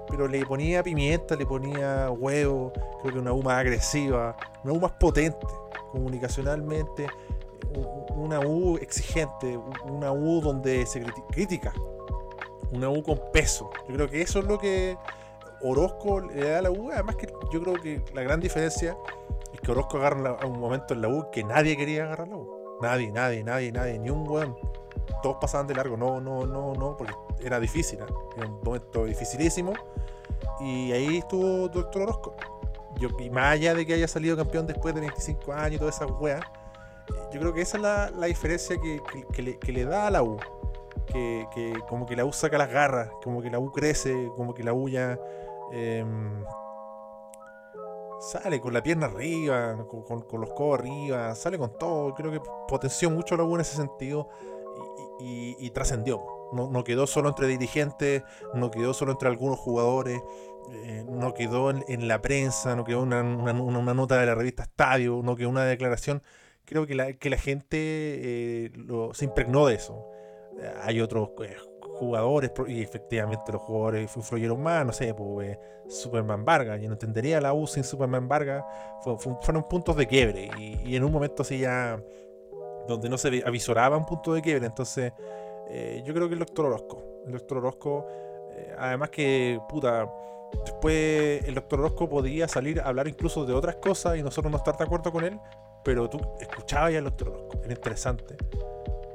[0.09, 4.81] Pero le ponía pimienta, le ponía huevo, creo que una U más agresiva, una U
[4.81, 5.47] más potente
[5.93, 7.07] comunicacionalmente,
[8.11, 11.73] una U exigente, una U donde se criti- critica,
[12.73, 13.71] una U con peso.
[13.89, 14.97] Yo creo que eso es lo que
[15.61, 16.91] Orozco le da a la U.
[16.91, 18.97] Además que yo creo que la gran diferencia
[19.53, 22.37] es que Orozco agarra a un momento en la U que nadie quería agarrar la
[22.37, 22.79] U.
[22.81, 24.57] Nadie, nadie, nadie, nadie, ni un weón.
[25.23, 28.05] Todos pasaban de largo, no, no, no, no, porque era difícil, ¿eh?
[28.37, 29.73] era un momento dificilísimo.
[30.61, 32.37] Y ahí estuvo Doctor Orozco.
[32.97, 35.97] Yo, y más allá de que haya salido campeón después de 25 años y todas
[35.97, 36.41] esas weas,
[37.33, 39.01] yo creo que esa es la, la diferencia que,
[39.33, 40.39] que- le, que le da a la U.
[41.07, 41.47] Que,
[41.89, 44.75] como que la U saca las garras, como que la U crece, como que la
[44.75, 45.19] U ya
[45.73, 46.45] em,
[48.21, 52.15] sale con la pierna arriba, con, con- los codos arriba, sale con todo.
[52.15, 54.29] Creo que potenció mucho la U en ese sentido
[55.21, 56.23] y, y- trascendió.
[56.53, 58.23] No, no quedó solo entre dirigentes,
[58.55, 60.21] no quedó solo entre algunos jugadores,
[60.71, 65.21] eh, no quedó en, la prensa, no quedó una- una nota de la revista Estadio,
[65.23, 66.23] no quedó una declaración.
[66.69, 68.71] Creo que la, que la gente eh,
[69.15, 70.05] se impregnó de eso.
[70.83, 76.45] Hay otros eh, jugadores, y efectivamente los jugadores influyeron más, no sé, pues, eh, Superman
[76.45, 78.65] Vargas, yo no entendería la U sin Superman Vargas,
[79.03, 82.03] fue- fue- fueron puntos de quiebre, y, en un momento así ya,
[82.87, 85.13] donde no se vi- avisoraba un punto de quiebre, entonces
[86.05, 88.07] yo creo que el doctor Orozco, el doctor Orozco,
[88.79, 90.11] además que, puta,
[90.65, 94.57] después el doctor Orozco podía salir a hablar incluso de otras cosas y nosotros no
[94.59, 95.39] estar de acuerdo con él,
[95.89, 98.37] pero tú escuchabas ya doctor Orozco, era interesante.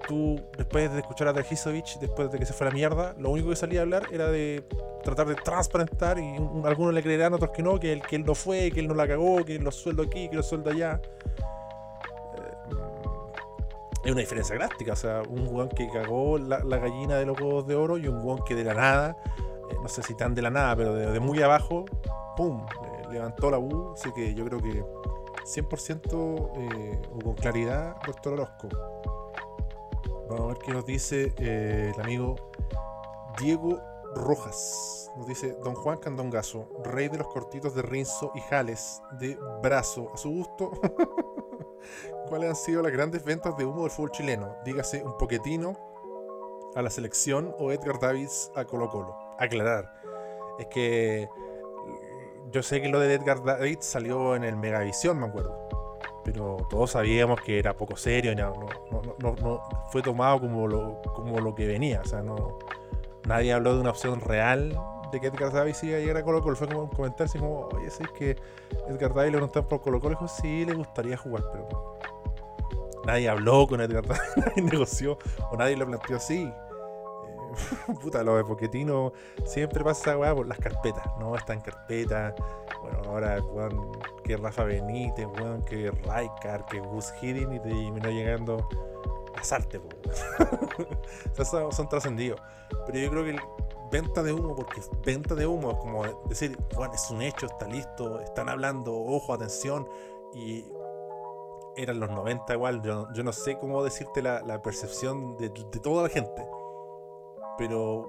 [0.07, 3.29] Tú, después de escuchar a Dragisovich, después de que se fue a la mierda, lo
[3.29, 4.67] único que salía a hablar era de
[5.03, 8.15] tratar de transparentar y un- un- algunos le creerán, otros que no, que él, que
[8.15, 10.73] él no fue, que él no la cagó, que los sueldos aquí, que los sueldos
[10.73, 10.99] allá.
[12.37, 12.75] Eh,
[14.05, 17.67] es una diferencia drástica, o sea, un weón que cagó la, gallina de los huevos
[17.67, 19.15] de oro y un weón que de la nada,
[19.69, 21.85] eh, no sé si tan de la nada, pero de, de muy abajo,
[22.35, 22.65] ¡pum!
[22.83, 24.83] eh, levantó la U, así que yo creo que
[25.45, 28.69] 100% eh, o con claridad, doctor Orozco.
[30.29, 32.35] Vamos a ver qué nos dice eh, el amigo
[33.39, 33.79] Diego
[34.15, 35.11] Rojas.
[35.17, 40.11] Nos dice Don Juan Candongazo, rey de los cortitos de Rinzo y Jales, de brazo,
[40.13, 40.71] a su gusto.
[42.27, 44.55] ¿Cuáles han sido las grandes ventas de humo del fútbol chileno?
[44.65, 45.77] Dígase un poquetino
[46.75, 49.15] a la selección o Edgar Davids a Colo Colo.
[49.37, 49.93] Aclarar.
[50.57, 51.29] Es que
[52.53, 55.99] yo sé que lo de Edgar Davids salió en el Megavisión, me acuerdo.
[56.23, 58.53] Pero todos sabíamos que era poco serio y no,
[58.91, 59.61] no, no, no
[59.91, 62.01] fue tomado como lo, que venía.
[62.01, 62.59] O sea, no,
[63.27, 64.79] nadie habló de una opción real
[65.11, 66.55] de que Edgar Davids iba a llegar a Colo Colo.
[66.55, 68.35] Fue como un comentario así como, oye, ¿sabes que
[68.87, 70.11] Edgar Davids lo están por Colo Colo?
[70.11, 71.97] Dijo, sí, le gustaría jugar, pero.
[73.05, 75.17] Nadie habló con Edgar Davids, nadie negoció
[75.51, 76.53] o nadie lo planteó así.
[78.01, 79.13] Puta, lo de Poquetino
[79.45, 81.05] siempre pasa, weá, por las carpetas.
[81.19, 82.35] No, está en carpeta.
[82.81, 83.91] Bueno, ahora, weón,
[84.23, 88.67] que Rafa Benítez, weón, que Raikar, que Gus Hidden y terminó llegando
[89.35, 89.79] a Sarte,
[91.39, 92.41] o son, son trascendidos.
[92.85, 93.39] Pero yo creo que el
[93.93, 97.67] venta de humo, porque venta de humo es como decir, bueno, es un hecho, está
[97.67, 99.87] listo, están hablando, ojo, atención,
[100.33, 100.65] y
[101.75, 105.79] eran los 90 igual, yo, yo no sé cómo decirte la, la percepción de, de,
[105.79, 106.45] toda la gente,
[107.57, 108.07] pero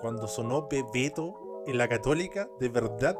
[0.00, 3.16] cuando sonó Bebeto en la católica, de verdad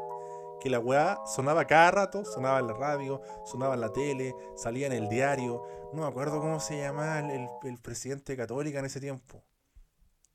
[0.59, 4.87] que la weá sonaba cada rato, sonaba en la radio, sonaba en la tele, salía
[4.87, 8.85] en el diario, no me acuerdo cómo se llamaba el, el, presidente de católica en
[8.85, 9.43] ese tiempo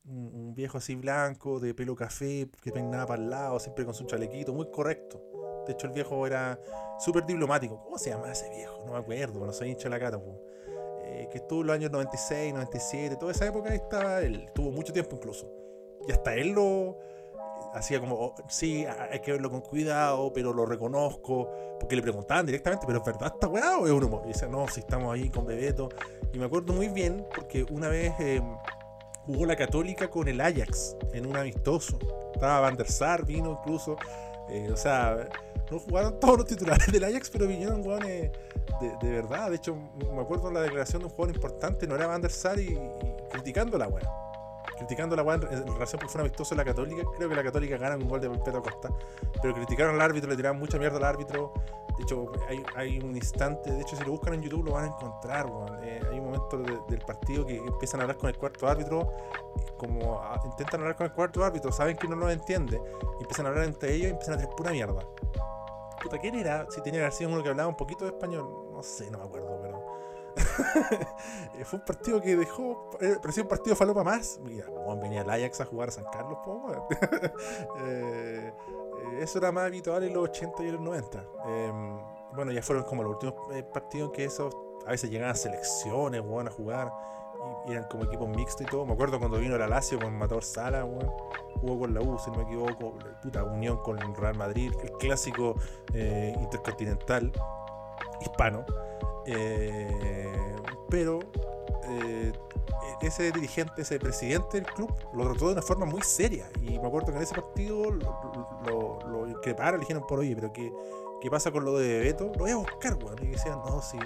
[0.05, 3.93] un, un, viejo así blanco, de pelo café, que peinaba para el lado, siempre con
[3.93, 5.21] su chalequito, muy correcto.
[5.65, 6.59] De hecho, el viejo era
[6.99, 7.81] súper diplomático.
[7.83, 8.83] ¿Cómo se llama ese viejo?
[8.85, 10.17] No me acuerdo, no soy hincha de la cata.
[10.17, 10.48] Eh,
[11.29, 14.49] que estuvo en los años 96, 97, toda esa época ahí estaba él.
[14.53, 15.49] Tuvo mucho tiempo incluso.
[16.07, 16.97] Y hasta él lo
[17.73, 21.49] hacía como, oh, sí, hay que verlo con cuidado, pero lo reconozco.
[21.79, 24.21] Porque le preguntaban directamente, ¿pero es verdad esta weá o es un humor?
[24.25, 25.89] Y dice, no, si estamos ahí con Bebeto.
[26.33, 28.13] Y me acuerdo muy bien, porque una vez...
[28.19, 28.41] Eh,
[29.29, 31.99] jugó la Católica con el Ajax en un amistoso.
[32.33, 33.95] Estaba Van der Sar, vino incluso.
[34.51, 35.27] Eh, o sea,
[35.71, 38.31] no jugaron todos los titulares del Ajax, pero vinieron jugadores
[38.81, 39.49] de, de, verdad.
[39.49, 39.75] De hecho,
[40.13, 42.79] me acuerdo la declaración de un jugador importante, no era Van der Sar, y, y
[43.31, 44.28] criticando la weá.
[44.79, 47.03] Criticando la weá en, relación porque fue un amistoso la Católica.
[47.15, 48.89] Creo que la Católica gana un gol de Pedro Costa.
[49.41, 51.53] Pero criticaron al árbitro, le tiraron mucha mierda al árbitro.
[51.97, 52.31] De hecho,
[52.77, 55.47] hay, un instante, de hecho, si lo buscan en YouTube lo van a encontrar.
[55.83, 59.11] Eh, hay un momento de, del partido que empiezan a hablar con el cuarto árbitro,
[59.77, 62.81] como a, intentan hablar con el cuarto árbitro, saben que uno no lo entiende,
[63.19, 65.05] empiezan a hablar entre ellos y empiezan a tener pura mierda.
[66.01, 66.65] Puta, ¿quién era?
[66.69, 69.25] Si tenía que haber uno que hablaba un poquito de español, no sé, no me
[69.25, 69.58] acuerdo.
[71.65, 72.89] Fue un partido que dejó.
[73.01, 74.39] Eh, parecía un partido falopa más.
[74.41, 74.65] Mira,
[75.01, 76.37] venía el Ajax a jugar a San Carlos,
[77.83, 78.53] eh,
[79.19, 81.23] eso era más habitual en los 80 y en los 90.
[81.47, 81.71] Eh,
[82.33, 86.47] bueno, ya fueron como los últimos eh, partidos que esos a veces llegaban selecciones, weón,
[86.47, 86.91] a jugar.
[87.67, 88.85] Y, eran como equipos mixtos y todo.
[88.85, 90.87] Me acuerdo cuando vino el Alacio con Matador Sala.
[91.61, 92.97] Jugó con la U, si no me equivoco.
[93.21, 94.73] Puta, unión con Real Madrid.
[94.81, 95.55] El clásico
[95.93, 97.31] eh, intercontinental
[98.21, 98.65] hispano.
[99.31, 100.55] Eh,
[100.89, 101.19] pero
[103.07, 106.49] ese dirigente, ese presidente del club, lo trató de una forma muy seria.
[106.61, 110.35] Y me acuerdo que en ese partido lo, lo, lo increparon, le dijeron por oye,
[110.35, 110.71] pero ¿qué,
[111.21, 112.25] ¿qué pasa con lo de Beto?
[112.25, 113.17] Lo voy a buscar, weón.
[113.23, 113.99] Y decían, no, sí.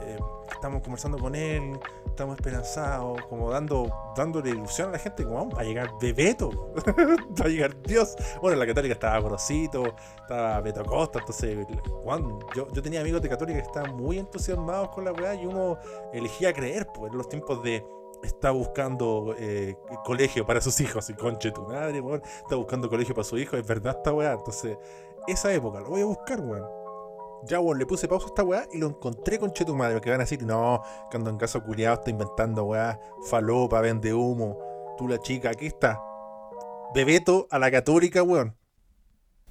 [0.00, 0.18] Eh,
[0.52, 5.60] estamos conversando con él, estamos esperanzados, como dando dándole ilusión a la gente, como va
[5.60, 6.72] a llegar Bebeto,
[7.40, 8.16] va a llegar Dios.
[8.40, 11.66] Bueno, en la Católica estaba Gorosito, estaba Beto Costa, entonces,
[12.02, 15.46] Juan, yo, yo tenía amigos de Católica que estaban muy entusiasmados con la weá y
[15.46, 15.78] uno
[16.12, 17.84] elegía creer, pues, en los tiempos de
[18.22, 23.14] está buscando eh, colegio para sus hijos, y conche tu madre, weón, está buscando colegio
[23.14, 24.78] para su hijo, es verdad esta weá, entonces,
[25.26, 26.85] esa época, lo voy a buscar, weón.
[27.44, 30.10] Ya, weón, le puse pausa a esta weá y lo encontré con tu madre, que
[30.10, 35.06] van a decir, no, cuando en caso culiado está inventando weá, falopa, vende humo, tú
[35.08, 36.00] la chica, aquí está.
[36.94, 38.56] Bebeto a la católica, weón.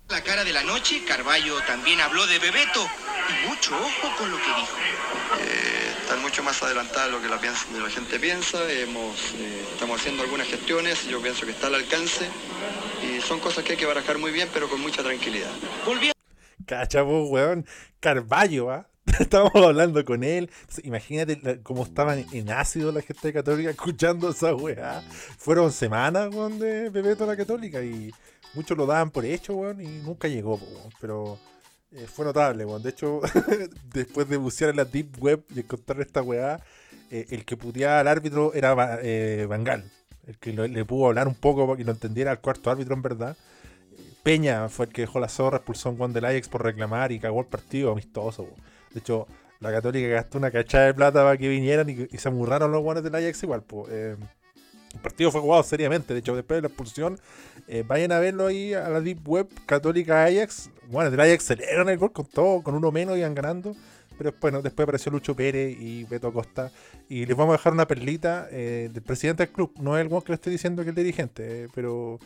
[0.10, 2.86] La cara de la noche, Carballo también habló de Bebeto.
[3.28, 4.78] Y mucho ojo con lo que dijo.
[5.39, 8.71] Eh, están mucho más adelantadas de lo que la, piensa, de la gente piensa.
[8.71, 12.30] Hemos, eh, estamos haciendo algunas gestiones, yo pienso que está al alcance.
[13.02, 15.52] Y son cosas que hay que barajar muy bien, pero con mucha tranquilidad.
[15.86, 16.13] Volvió.
[16.65, 17.65] Cachavo, weón.
[18.00, 18.88] Carballo, ¿ah?
[19.20, 20.50] Estábamos hablando con él.
[20.84, 25.02] Imagínate cómo estaban en ácido la gente católica escuchando esa weá.
[25.38, 28.12] Fueron semanas, weón, de Bebeto la católica y
[28.54, 30.91] muchos lo daban por hecho, weón, y nunca llegó, weón.
[31.00, 31.39] Pero
[31.91, 32.82] eh, fue notable, weón.
[32.82, 33.22] De hecho,
[33.94, 36.60] después de bucear en la deep web y encontrar esta weá,
[37.12, 39.91] eh, el que puteaba al árbitro era eh, Bangal.
[40.26, 43.38] El que le pudo hablar un poco que lo entendiera al cuarto árbitro, en verdad.
[44.26, 47.12] Peña fue el que dejó la zorra, expulsó a un Juan del Ajax por reclamar
[47.12, 48.42] y cagó el partido amistoso.
[48.42, 48.56] Weón.
[48.92, 49.28] De hecho,
[49.60, 52.82] la Católica gastó una cachada de plata para que vinieran y, y se amurraron los
[52.82, 53.88] guanes del Ajax igual, pues.
[53.92, 54.18] El
[55.00, 56.16] partido fue jugado seriamente.
[56.16, 57.20] De hecho, después de la expulsión,
[57.68, 60.72] eh, vayan a verlo ahí a la Deep Web Católica Ajax.
[60.88, 63.76] Bueno, el Ajax celebran el gol con todo, con uno menos iban ganando.
[64.18, 66.72] Pero bueno, después apareció Lucho Pérez y Beto Acosta.
[67.10, 69.72] Y les vamos a dejar una perlita eh, del presidente del club.
[69.80, 72.18] No es el one que le estoy diciendo que el dirigente, pero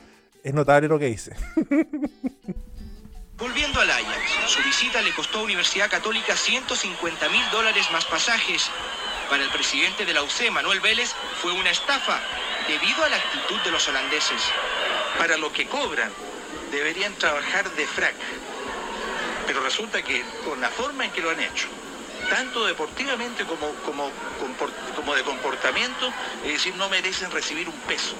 [0.43, 1.35] es notable lo que dice.
[3.37, 8.69] Volviendo al Ajax, su visita le costó a Universidad Católica 150 mil dólares más pasajes.
[9.29, 12.19] Para el presidente de la UC, Manuel Vélez, fue una estafa
[12.67, 14.41] debido a la actitud de los holandeses.
[15.17, 16.11] Para lo que cobran,
[16.71, 18.15] deberían trabajar de frac.
[19.47, 21.67] Pero resulta que con la forma en que lo han hecho,
[22.29, 24.11] tanto deportivamente como, como,
[24.95, 26.11] como de comportamiento,
[26.43, 28.15] es decir, no merecen recibir un peso.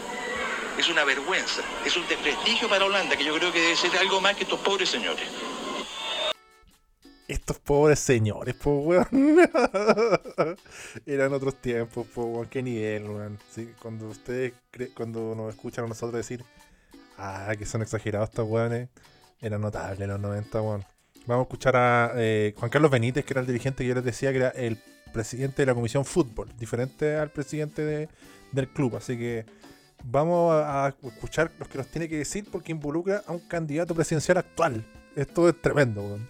[0.77, 4.21] Es una vergüenza, es un desprestigio para Holanda, que yo creo que debe ser algo
[4.21, 5.27] más que estos pobres señores.
[7.27, 9.07] Estos pobres señores, po, weón.
[11.05, 12.47] Eran otros tiempos, po, weón.
[12.47, 13.39] Qué nivel, weón.
[13.81, 14.53] Cuando ustedes,
[14.95, 16.43] cuando nos escuchan a nosotros decir,
[17.17, 18.89] ah, que son exagerados estos weones,
[19.41, 20.85] era notable los 90, weón.
[21.27, 24.03] Vamos a escuchar a eh, Juan Carlos Benítez, que era el dirigente que yo les
[24.05, 24.79] decía que era el
[25.13, 28.09] presidente de la comisión fútbol, diferente al presidente de-
[28.51, 28.95] del club.
[28.95, 29.45] Así que
[30.03, 34.37] vamos a, escuchar lo que nos tiene que decir porque involucra a un candidato presidencial
[34.37, 34.83] actual.
[35.15, 36.27] Esto es tremendo, weón.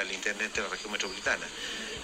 [0.00, 1.46] al intendente de la región metropolitana,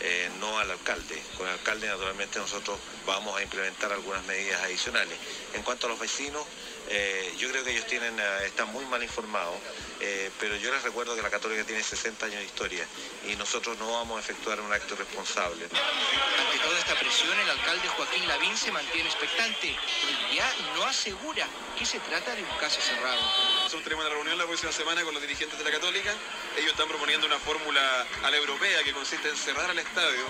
[0.01, 1.23] eh, no al alcalde.
[1.37, 5.19] Con el alcalde naturalmente nosotros vamos a implementar algunas medidas adicionales.
[5.55, 6.45] En cuanto a los vecinos,
[6.95, 9.57] eh, yo creo que ellos tienen, eh, están muy mal informados,
[9.99, 12.87] eh, pero yo les recuerdo que la Católica tiene 60 años de historia
[13.27, 15.65] y nosotros no vamos a efectuar un acto irresponsable.
[15.65, 21.49] Ante toda esta presión, el alcalde Joaquín Lavín se mantiene expectante y ya no asegura
[21.79, 23.23] que se trata de un caso cerrado.
[23.63, 26.13] Nosotros tenemos una reunión la próxima semana con los dirigentes de la Católica.
[26.59, 30.27] Ellos están proponiendo una fórmula a la europea que consiste en cerrar el estadio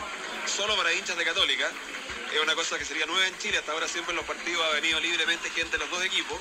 [0.46, 1.68] solo para hinchas de Católica.
[2.32, 3.58] Es una cosa que sería nueva en Chile.
[3.58, 6.38] Hasta ahora siempre en los partidos ha venido libremente gente de los dos equipos.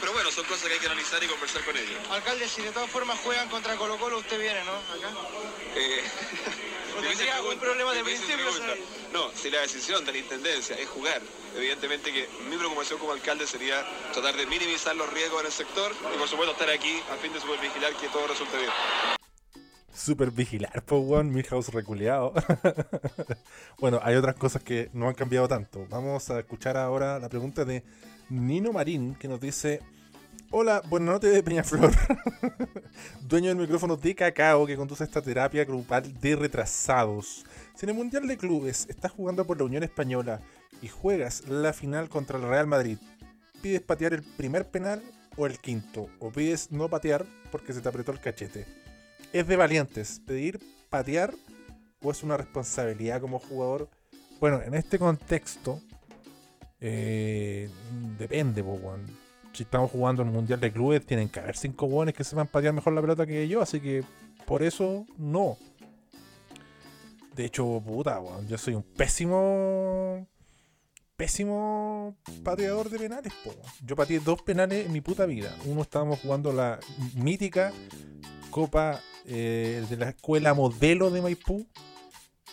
[0.00, 1.98] Pero bueno, son cosas que hay que analizar y conversar con ellos.
[2.10, 4.72] Alcalde, si de todas formas juegan contra Colo Colo, usted viene, ¿no?
[4.72, 5.12] Acá.
[5.74, 6.02] Eh,
[6.96, 8.46] ¿O difícil tendría algún problema de principio.
[9.12, 11.20] No, si la decisión de la intendencia es jugar,
[11.56, 15.94] evidentemente que mi preocupación como alcalde sería tratar de minimizar los riesgos en el sector
[16.14, 18.70] y por supuesto estar aquí a fin de supervigilar que todo resulte bien.
[19.94, 21.32] Super vigilar, po, weón.
[21.32, 22.32] Milhouse reculeado.
[23.78, 25.86] bueno, hay otras cosas que no han cambiado tanto.
[25.88, 27.84] Vamos a escuchar ahora la pregunta de
[28.28, 29.80] Nino Marín, que nos dice:
[30.50, 31.92] Hola, buenas noches de Peñaflor.
[33.22, 37.44] Dueño del micrófono de Cacao que conduce esta terapia grupal de retrasados.
[37.76, 40.40] Si en el Mundial de Clubes estás jugando por la Unión Española
[40.82, 42.98] y juegas la final contra el Real Madrid,
[43.62, 45.02] ¿pides patear el primer penal
[45.36, 46.08] o el quinto?
[46.18, 48.83] ¿O pides no patear porque se te apretó el cachete?
[49.34, 51.34] ¿Es de valientes pedir patear
[52.00, 53.90] o es una responsabilidad como jugador?
[54.38, 55.80] Bueno, en este contexto
[56.78, 57.68] eh,
[58.16, 58.64] depende.
[59.52, 62.46] Si estamos jugando en un mundial de clubes, tienen que haber cinco buenos que sepan
[62.46, 64.04] patear mejor la pelota que yo, así que
[64.46, 65.58] por eso no.
[67.34, 70.28] De hecho, puta, weón, yo soy un pésimo.
[71.16, 73.54] Pésimo pateador de penales, po.
[73.84, 75.54] Yo pateé dos penales en mi puta vida.
[75.64, 76.80] Uno estábamos jugando la
[77.14, 77.72] mítica
[78.50, 81.66] Copa eh, de la Escuela Modelo de Maipú.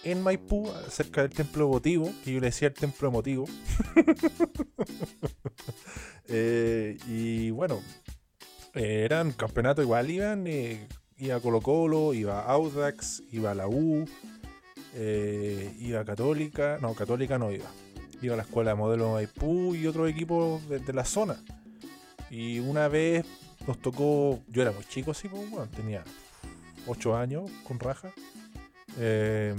[0.03, 3.45] En Maipú, cerca del templo votivo, que yo le decía el templo emotivo.
[6.33, 7.81] Eh, y bueno,
[8.73, 14.05] eran campeonatos igual, iban, eh, iba Colo Colo, iba Audax, iba la U,
[14.95, 17.69] eh, iba Católica, no, Católica no iba.
[18.21, 21.37] Iba a la escuela de modelo Maipú y otros equipos de, la zona.
[22.29, 23.25] Y una vez
[23.67, 26.03] nos tocó, yo era muy chico, sí, pues, tenía
[26.87, 28.13] 8 años con raja.
[28.97, 29.55] Eh,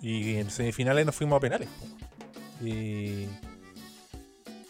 [0.00, 1.68] y en semifinales nos fuimos a penales.
[1.68, 2.66] po.
[2.66, 3.26] Y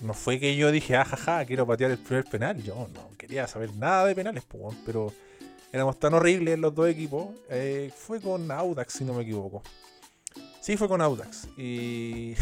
[0.01, 2.63] no fue que yo dije, ah, jaja, quiero patear el primer penal.
[2.63, 5.13] Yo no quería saber nada de penales, weón, pero
[5.73, 7.29] éramos tan horribles los dos equipos.
[7.49, 9.63] Eh, fue con Audax, si no me equivoco.
[10.65, 11.47] Sí, fue con Audax.
[11.59, 12.33] Y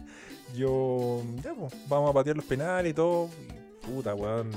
[0.56, 3.28] yo, ya, pues, vamos a patear los penales y todo.
[3.38, 4.50] Y puta, weón.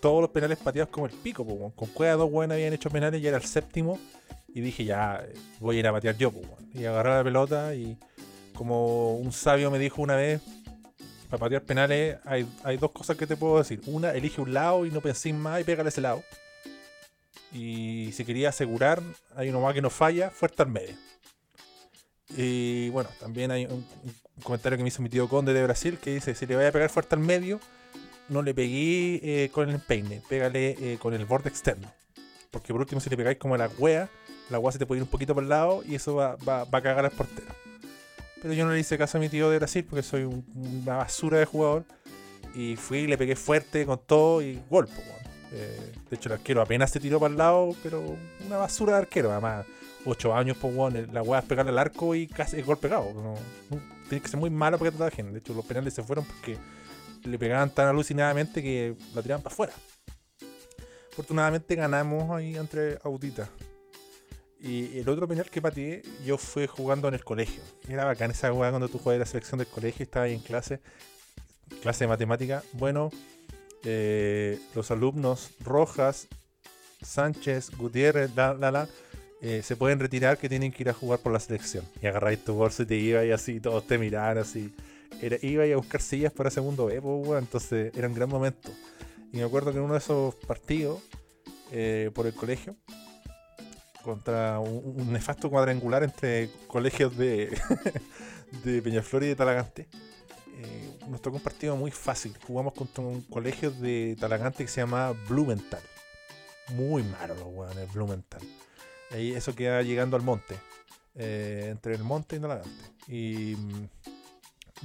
[0.00, 1.72] Todos los penales pateados como el pico, po, weón.
[1.72, 3.98] Con Cueva dos weón habían hecho penales y era el séptimo.
[4.48, 5.26] Y dije, ya,
[5.60, 6.70] voy a ir a patear yo, po, weón.
[6.72, 7.98] Y agarré la pelota y
[8.54, 10.40] como un sabio me dijo una vez,
[11.28, 13.82] para patear penales hay, hay dos cosas que te puedo decir.
[13.84, 16.22] Una, elige un lado y no penséis más y pégale ese lado.
[17.52, 19.02] Y si quería asegurar,
[19.36, 21.11] hay uno más que no falla, fuerte al medio.
[22.36, 23.84] Y bueno, también hay un,
[24.42, 26.72] comentario que me hizo mi tío Conde de Brasil que dice, si le vaya a
[26.72, 27.60] pegar fuerte al medio,
[28.28, 31.92] no le pegué eh, con el empeine, pégale eh, con el borde externo.
[32.50, 34.08] Porque por último, si le pegáis como la wea,
[34.50, 36.64] la wea se te puede ir un poquito por el lado y eso va, va-
[36.64, 37.48] va a cagar al portero.
[38.40, 40.44] pero yo no le hice caso a mi tío de Brasil porque soy un-
[40.84, 41.84] una basura de jugador.
[42.54, 45.22] Y fui le pegué fuerte con todo y gol, po, weón.
[45.52, 48.02] Eh, de hecho, el arquero apenas se tiró para el lado, pero
[48.46, 49.30] una basura de arquero.
[49.32, 49.64] Además,
[50.04, 51.08] 8 años, pues, weón.
[51.12, 53.12] La weá es pegarle al arco y casi el gol pegado.
[54.08, 55.32] Tiene que ser muy malo para que te gente.
[55.32, 56.58] De hecho, los penales se fueron porque
[57.24, 59.72] le pegaban tan alucinadamente que la tiraban para afuera.
[61.12, 63.48] Afortunadamente ganamos ahí entre Audita.
[64.60, 67.62] Y el otro penal que pateé, yo fui jugando en el colegio.
[67.88, 70.40] Era bacán esa weá cuando tú jugabas la selección del colegio y estabas ahí en
[70.40, 70.80] clase,
[71.82, 72.62] clase de matemática.
[72.74, 73.10] Bueno,
[73.84, 76.28] eh, los alumnos Rojas,
[77.02, 78.88] Sánchez, Gutiérrez, la, la, la,
[79.44, 81.84] eh, se pueden retirar que tienen que ir a jugar por la selección.
[82.00, 84.72] Y agarráis tu bolso y te ibas y así, todos te miraban así.
[85.20, 87.38] Era, iba a buscar sillas para segundo B, pues, weón.
[87.40, 88.70] entonces era un gran momento.
[89.32, 91.02] Y me acuerdo que en uno de esos partidos
[91.72, 92.76] eh, por el colegio,
[94.04, 97.58] contra un, nefasto cuadrangular entre colegios de,
[98.64, 99.88] de Peñaflor y de Talagante,
[100.56, 102.32] eh, nos tocó un partido muy fácil.
[102.46, 105.82] Jugamos contra un colegio de Talagante que se llamaba Blumenthal.
[106.74, 108.42] Muy malo los weones, Blumenthal.
[109.12, 110.56] Ahí eso queda llegando al monte.
[111.14, 112.70] eh, entre el monte y Talagante.
[113.08, 113.88] Y mm,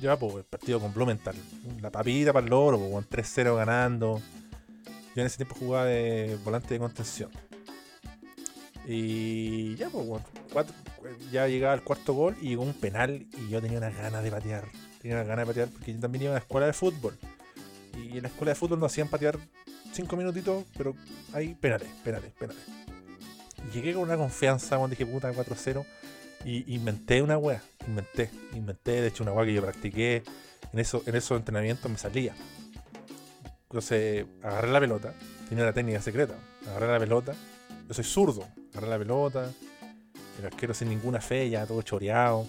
[0.01, 1.36] ya, pues, el partido con Blumenthal.
[1.82, 4.21] La papita para el loro, pues, weón, 3-0 ganando.
[5.15, 7.32] Yo en ese tiempo jugaba de volante de contención.
[8.86, 10.05] Y ya, pues,
[11.32, 14.32] ya llegaba el cuarto gol y llegó un penal y yo tenía unas ganas de
[14.32, 14.65] patear.
[15.01, 17.17] Tenía unas ganas de patear porque yo también iba a la escuela de fútbol.
[17.97, 19.38] Y en la escuela de fútbol nos hacían patear
[19.91, 20.93] cinco minutitos, pero
[21.34, 22.61] hay penales, penales, penales.
[23.74, 25.86] Llegué con una confianza cuando dije puta 4-0
[26.45, 27.61] y inventé una wea.
[27.88, 30.24] Inventé, inventé, de hecho una wea que yo practiqué
[30.72, 32.34] en, eso, en esos entrenamientos me salía.
[33.63, 35.13] Entonces agarré la pelota,
[35.49, 36.36] tenía la técnica secreta.
[36.68, 37.34] Agarré la pelota,
[37.88, 39.51] yo soy zurdo, agarré la pelota,
[40.39, 42.45] el arquero sin ninguna fe, ya todo choreado.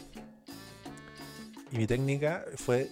[1.72, 2.90] Y mi técnica fue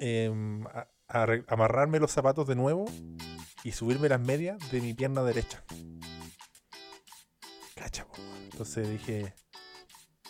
[0.00, 0.64] em,
[1.08, 2.86] amarrarme los zapatos de nuevo
[3.62, 5.62] y subirme las medias de mi pierna derecha.
[8.64, 9.34] Entonces dije,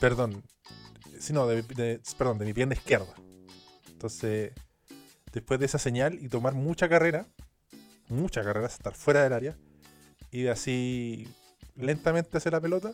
[0.00, 0.42] perdón,
[1.20, 3.14] si no, de, de- perdón, de mi pierna izquierda.
[3.92, 4.50] Entonces,
[5.32, 7.28] después de esa señal y tomar mucha carrera,
[8.08, 9.56] mucha carrera, estar fuera del área,
[10.32, 11.28] iba así
[11.76, 12.92] lentamente hacia la pelota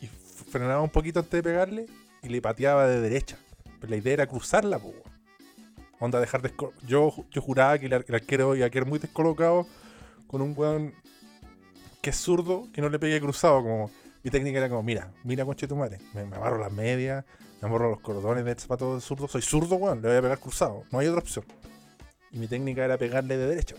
[0.00, 1.86] y frenaba un poquito antes de pegarle
[2.24, 3.38] y le pateaba de derecha.
[3.80, 4.96] Pero la idea era cruzarla, weón.
[6.00, 9.64] Onda dejar desco- yo, yo juraba que el arquero iba a quedar muy descolocado
[10.26, 10.92] con un weón
[12.02, 13.62] que es zurdo, que no le pegue cruzado.
[13.62, 13.90] Como
[14.22, 15.98] mi técnica era como, mira, mira conche tu madre.
[16.12, 17.24] Me, me amarro las medias,
[17.62, 19.28] me amarro los cordones del zapato de zurdo.
[19.28, 20.82] Soy zurdo, weón, le voy a pegar cruzado.
[20.90, 21.46] No hay otra opción.
[22.32, 23.76] Y mi técnica era pegarle de derecha.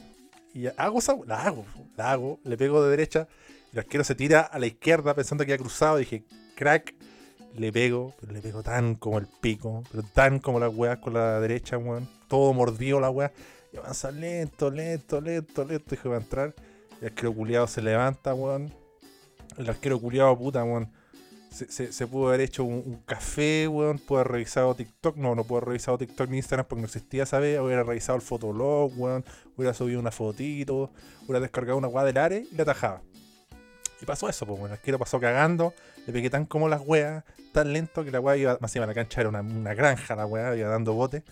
[0.53, 1.65] Y hago esa, la hago,
[1.97, 3.28] la hago, le pego de derecha.
[3.74, 5.97] El arquero se tira a la izquierda pensando que iba cruzado.
[5.97, 6.24] Dije,
[6.55, 6.93] crack,
[7.55, 11.13] le pego, pero le pego tan como el pico, pero tan como las weas con
[11.13, 12.07] la derecha, weón.
[12.28, 13.32] Todo mordido la wea.
[13.74, 15.86] Y avanza lento, lento, lento, lento.
[15.89, 16.53] Dije, va a entrar.
[17.02, 18.74] El arquero culiado se levanta, weón.
[19.58, 20.91] El arquero culiado, puta, weón.
[21.52, 24.00] Se, pudo haber hecho un, café, weón.
[24.00, 25.18] Pudo haber revisado TikTok.
[25.18, 27.60] No, no pudo haber revisado TikTok ni Instagram porque no existía esa vez.
[27.60, 29.24] Hubiera revisado el fotolog, weón.
[29.56, 30.91] Hubiera subido una fotito.
[31.24, 33.02] Hubiera descargado una weá del área y la atajaba.
[34.04, 35.74] Y pasó eso, pues, bueno, el arquero pasó cagando,
[36.06, 37.24] le pegué tan como las weas,
[37.54, 40.26] tan lento que la wea iba, más encima la cancha era una, una granja la
[40.26, 41.24] wea, iba dando bote.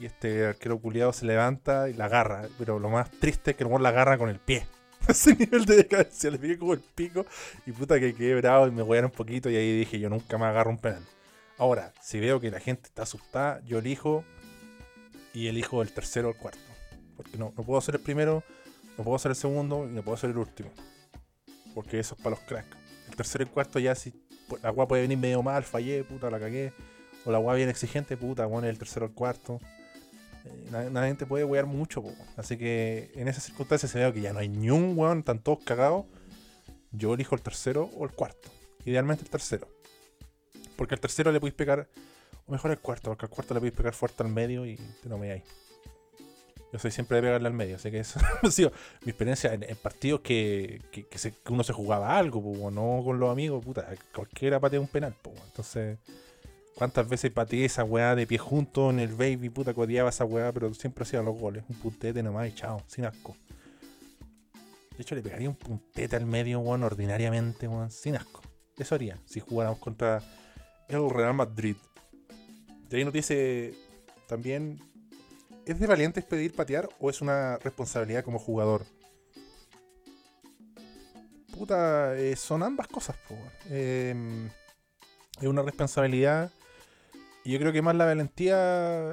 [0.00, 3.62] Y este arquero culiado se levanta y la agarra, pero lo más triste es que
[3.62, 4.66] el weón la agarra con el pie.
[5.08, 7.26] Ese nivel de decadencia, le pegué como el pico
[7.66, 10.38] y puta que quedé bravo y me wearon un poquito y ahí dije yo nunca
[10.38, 11.02] más agarro un penal.
[11.58, 14.24] Ahora, si veo que la gente está asustada, yo elijo
[15.34, 16.60] y elijo el tercero o el cuarto.
[17.16, 18.42] Porque no, no puedo ser el primero,
[18.96, 20.70] no puedo ser el segundo y no puedo ser el último.
[21.74, 22.76] Porque eso es para los cracks.
[23.08, 24.12] El tercero y el cuarto ya si
[24.62, 26.72] la agua puede venir medio mal, fallé, puta, la cagué.
[27.24, 29.60] O la agua bien exigente, puta, bueno, el tercero o el cuarto.
[30.70, 32.02] La, la gente puede wear mucho,
[32.36, 35.38] así que en esas circunstancias se veo que ya no hay ni un weón, están
[35.38, 36.06] todos cagados.
[36.90, 38.50] Yo elijo el tercero o el cuarto.
[38.84, 39.68] Idealmente el tercero.
[40.76, 41.88] Porque al tercero le podéis pegar,
[42.46, 45.08] o mejor el cuarto, porque al cuarto le podéis pegar fuerte al medio y te
[45.08, 45.42] no me hay.
[46.72, 48.72] Yo soy siempre de pegarle al medio, así que eso ha sido
[49.02, 53.30] mi experiencia en, en partidos que, que uno se jugaba algo, po, no con los
[53.30, 55.98] amigos, puta, cualquiera patea un penal, po, entonces,
[56.76, 60.52] ¿cuántas veces pateé esa weá de pie junto en el baby, puta, codeaba esa weá,
[60.52, 63.36] pero siempre hacía los goles, un puntete nomás y chao, sin asco.
[64.96, 68.42] De hecho, le pegaría un puntete al medio, weón, ordinariamente, weón, sin asco.
[68.76, 70.22] Eso haría, si jugáramos contra
[70.88, 71.76] el Real Madrid.
[72.88, 73.74] De ahí nos dice
[74.26, 74.78] también
[75.64, 78.84] ¿Es de valientes pedir patear o es una responsabilidad como jugador?
[81.56, 83.50] Puta, eh, son ambas cosas, po, weón.
[83.70, 84.50] Eh,
[85.40, 86.50] es una responsabilidad
[87.50, 88.56] yo creo que más la valentía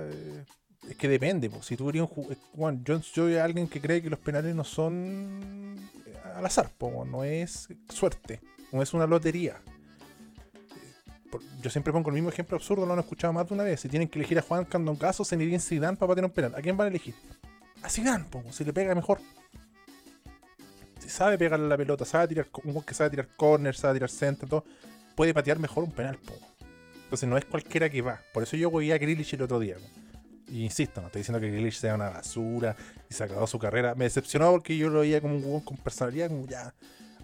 [0.02, 0.46] eh,
[0.88, 1.50] es que depende.
[1.50, 1.62] po.
[1.64, 5.76] Si tú eres un bueno, yo soy alguien que cree que los penales no son
[6.06, 9.62] eh, al azar, po, no es suerte, no es una lotería.
[10.56, 13.80] Eh, Yo siempre pongo el mismo ejemplo absurdo, lo han escuchado más de una vez.
[13.80, 16.78] Si tienen que elegir a Juan Candongazo, Zinedine Zidane para patear un penal, ¿a quién
[16.78, 17.16] van a elegir?
[17.82, 19.20] A Zidane, po, si le pega mejor.
[21.00, 24.64] Si sabe pegarle la pelota, sabe tirar, un que sabe tirar corner, sabe tirar centro,
[25.16, 26.20] puede patear mejor un penal.
[27.10, 28.22] Entonces no es cualquiera que va.
[28.32, 29.78] Por eso yo voy a Grealish el otro día.
[30.47, 32.76] Y insisto, no estoy diciendo que Grealish sea una basura
[33.10, 33.95] y se acabó su carrera.
[33.95, 36.72] Me decepcionó porque yo lo veía como un huevón con personalidad, como ya.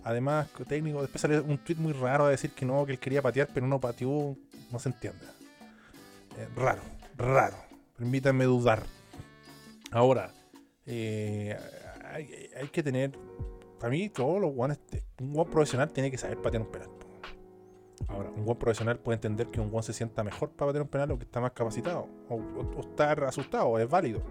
[0.03, 2.99] Además, co- técnico, después salió un tweet muy raro a decir que no, que él
[2.99, 4.35] quería patear, pero no pateó,
[4.71, 5.23] no se entiende.
[6.37, 6.81] Eh, raro,
[7.15, 7.57] raro.
[7.95, 8.83] Permítanme dudar.
[9.91, 10.31] Ahora,
[10.87, 11.55] eh,
[12.11, 13.11] hay, que tener,
[13.79, 14.79] para mí, todos los guanes,
[15.19, 16.89] un buen profesional tiene que saber patear un penal.
[18.07, 20.89] Ahora, un buen profesional puede entender que un buen se sienta mejor para patear un
[20.89, 24.21] penal o que está más capacitado, o, o- o estar asustado, es válido.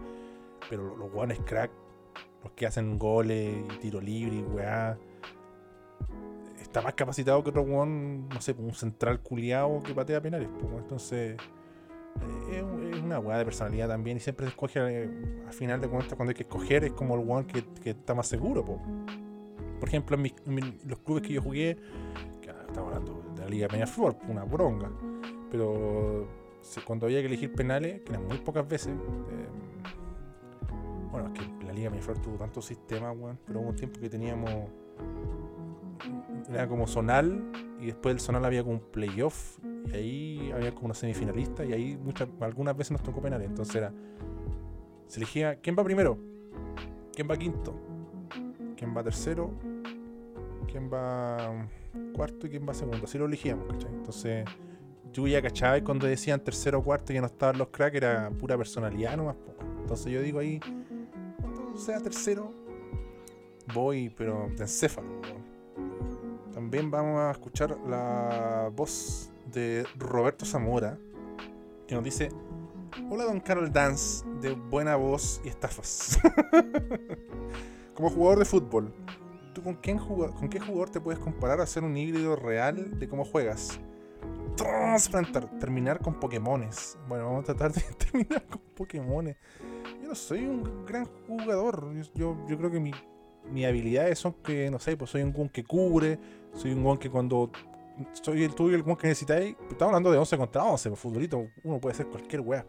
[0.70, 1.70] Pero los, guanes crack,
[2.42, 4.98] los que hacen goles y tiro libre weá,
[6.60, 10.48] está más capacitado que otro guan, no sé, un central culiado que patea penales.
[10.48, 10.78] po.
[10.78, 11.36] Entonces,
[12.50, 15.10] eh, es, un- es una weá de personalidad también y siempre se escoge, eh,
[15.46, 18.26] al final de cuentas, cuando hay que escoger, es como el guan que, está más
[18.26, 18.64] seguro.
[18.64, 18.80] po.
[19.80, 21.76] Por ejemplo, en, los clubes que yo jugué,
[22.75, 24.91] estamos hablando de la Liga Peñaflor, una bronca,
[25.49, 26.27] pero
[26.85, 29.47] cuando había que elegir penales, que eran muy pocas veces, eh,
[31.12, 34.11] bueno, es que la Liga Peñaflor tuvo tantos sistemas, weón, pero hubo un tiempo que
[34.11, 34.51] teníamos,
[36.51, 37.45] era como zonal,
[37.79, 39.61] y después del zonal había como un playoff,
[39.93, 43.77] y ahí había como una semifinalista, y ahí muchas, algunas veces nos tocó penales, entonces
[43.77, 43.93] era,
[45.07, 46.18] se elegía, ¿quién va primero?
[47.14, 47.72] ¿Quién va quinto?
[48.77, 49.53] ¿Quién va tercero?
[50.66, 51.68] ¿Quién va
[52.14, 53.05] cuarto y quién va segundo?
[53.05, 53.92] Así lo elegíamos, ¿cachai?
[53.92, 54.45] Entonces,
[55.12, 58.30] yo ya cachaba y cuando decían tercero o cuarto ya no estaban los cracks, era
[58.30, 59.36] pura personalidad nomás.
[59.36, 59.55] po.
[59.80, 60.61] Entonces yo digo ahí,
[61.40, 62.53] cuando sea tercero,
[63.72, 65.09] voy, pero de encéfalo.
[66.53, 70.99] También vamos a escuchar la voz de Roberto Zamora,
[71.86, 72.30] que nos dice,
[73.11, 76.18] hola don Carol Dance, de buena voz y estafas.
[77.95, 78.92] Como jugador de fútbol,
[79.55, 83.09] ¿tú con, quién con qué jugador te puedes comparar a ser un híbrido real de
[83.09, 83.80] cómo juegas?
[84.57, 86.98] Transplantar, terminar con Pokémones.
[87.09, 89.36] Bueno, vamos a tratar de terminar con Pokémones.
[90.02, 91.92] Yo no soy un gran jugador.
[92.14, 92.92] Yo, yo, creo que mi,
[93.50, 96.18] mis habilidades son que, no sé, pues soy un gun que cubre,
[96.52, 97.50] soy un gun que cuando
[98.12, 99.57] soy el tuyo, el gun que necesitáis.
[99.70, 102.66] Estamos hablando de 11 contra 11, pues futbolito, uno puede ser cualquier weá.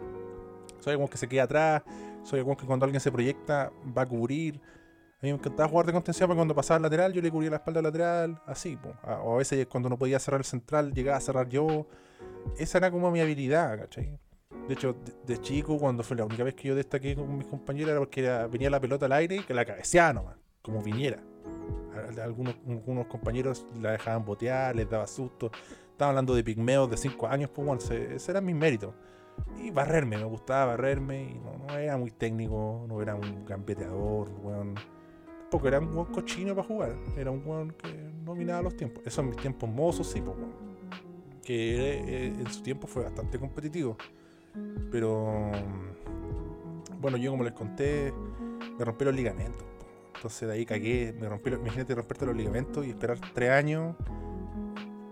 [0.80, 1.84] Soy el gun que se queda atrás,
[2.24, 4.62] soy el gun que cuando alguien se proyecta va a cubrir.
[5.26, 7.56] Mí me encantaba jugar de contención porque cuando pasaba el lateral yo le cubría la
[7.56, 8.78] espalda al lateral, así.
[9.24, 11.88] O a veces cuando no podía cerrar el central llegaba a cerrar yo.
[12.60, 14.20] Esa era como mi habilidad, ¿cachai?
[14.68, 14.96] De hecho,
[15.26, 18.22] de, chico, cuando fue la única vez que yo destaqué con mis compañeros era porque
[18.52, 21.24] venía la pelota al aire y que la cabeceaba nomás, como viniera.
[22.22, 25.50] Algunos, algunos compañeros la dejaban botear, les daba susto.
[25.90, 28.94] Estaba hablando de pigmeos de 5 años, pues bueno, ese, ese era mi mérito.
[29.58, 34.30] Y barrerme, me gustaba barrerme y no, no era muy técnico, no era un gambeteador,
[34.44, 34.76] weón.
[35.46, 37.94] Tampoco era un buen cochino para jugar, era un weón que
[38.26, 39.04] no miraba los tiempos.
[39.06, 40.36] Eso en mis tiempos mozos, sí, pues.
[41.44, 43.96] Que eh, en su tiempo fue bastante competitivo.
[44.92, 48.12] Pero mm, bueno, yo como les conté,
[48.78, 49.64] me rompí los ligamentos.
[50.16, 53.96] Entonces de ahí cagué, me rompí, imagínate romperte los ligamentos y esperar tres años,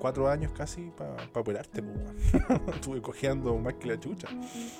[0.03, 1.81] cuatro años casi para operarte.
[1.81, 2.13] weón.
[2.75, 4.27] Estuve cojeando más que la chucha.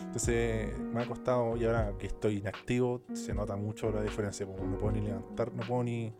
[0.01, 4.45] Entonces me ha costado, y ahora que estoy inactivo, se nota mucho la diferencia.
[4.45, 6.13] No puedo ni levantar, no puedo ni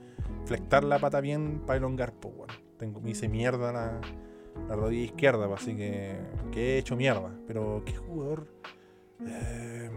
[0.46, 2.14] flectar la pata bien para elongar.
[2.14, 2.50] po, weón.
[2.78, 4.00] Tengo, me hice mierda la,
[4.70, 6.16] la rodilla izquierda, pues, así que,
[6.54, 7.38] que he hecho mierda.
[7.46, 8.48] Pero qué jugador.
[9.20, 9.90] Eh,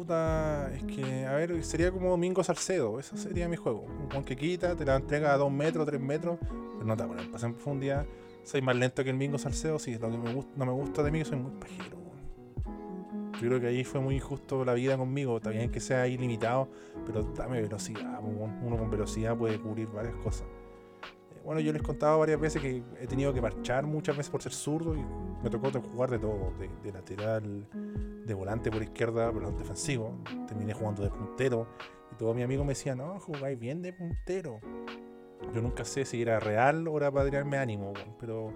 [0.00, 2.98] puta, es que, a ver, sería como Domingo Salcedo.
[2.98, 3.84] Ese sería mi juego.
[4.16, 7.16] Un que quita, te la entrega a 2 metros, 3 metros, pero no te va
[7.16, 8.06] a en profundidad.
[8.42, 11.02] Soy más lento que el Mingo Salcedo, sí, lo que me gusta, no me gusta
[11.02, 11.98] de mí es soy muy pajero.
[13.34, 15.36] Yo creo que ahí fue muy injusto la vida conmigo.
[15.36, 16.68] Está bien que sea ilimitado,
[17.06, 18.20] pero dame velocidad.
[18.22, 20.46] Uno con velocidad puede cubrir varias cosas.
[21.44, 24.52] Bueno, yo les contaba varias veces que he tenido que marchar muchas veces por ser
[24.52, 25.04] zurdo y
[25.42, 27.66] me tocó jugar de todo, de, lateral,
[28.24, 30.18] de volante por izquierda, pero defensivo.
[30.46, 31.66] Terminé jugando de puntero
[32.12, 34.60] y todos mis amigos me decían, no, jugáis bien de puntero.
[35.54, 38.52] Yo nunca sé si era real o era para tirarme ánimo, pero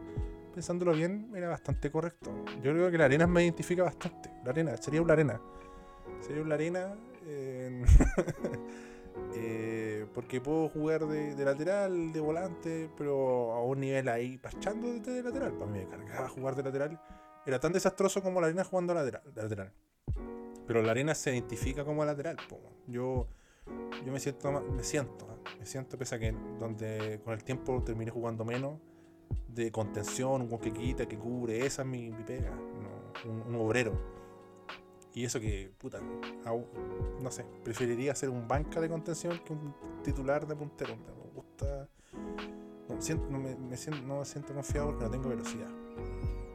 [0.52, 2.30] pensándolo bien, era bastante correcto.
[2.62, 4.30] Yo creo que la arena me identifica bastante.
[4.44, 5.40] La arena, sería una arena.
[6.20, 6.94] Sería una arena.
[9.34, 15.22] eh, porque puedo jugar de, lateral, de volante, pero a un nivel ahí, parchando de,
[15.22, 15.52] lateral.
[15.52, 17.00] Para mí me cargaba jugar de lateral.
[17.46, 19.22] Era tan desastroso como la arena jugando lateral.
[19.34, 19.72] lateral.
[20.66, 22.36] Pero la arena se identifica como lateral.
[22.86, 23.28] Yo,
[24.04, 25.50] yo me siento, me siento, ¿eh?
[25.58, 28.80] me siento pese a que donde con el tiempo terminé jugando menos
[29.48, 32.52] de contención, un que quita, que cubre, esa es mi, pega,
[33.24, 34.13] un obrero.
[35.14, 36.00] Y eso que, puta,
[37.22, 40.96] no sé, preferiría ser un banca de contención que un titular de puntero.
[40.96, 41.88] Me gusta,
[42.88, 42.94] no,
[43.38, 45.70] me, siento, no me siento confiado porque no tengo velocidad.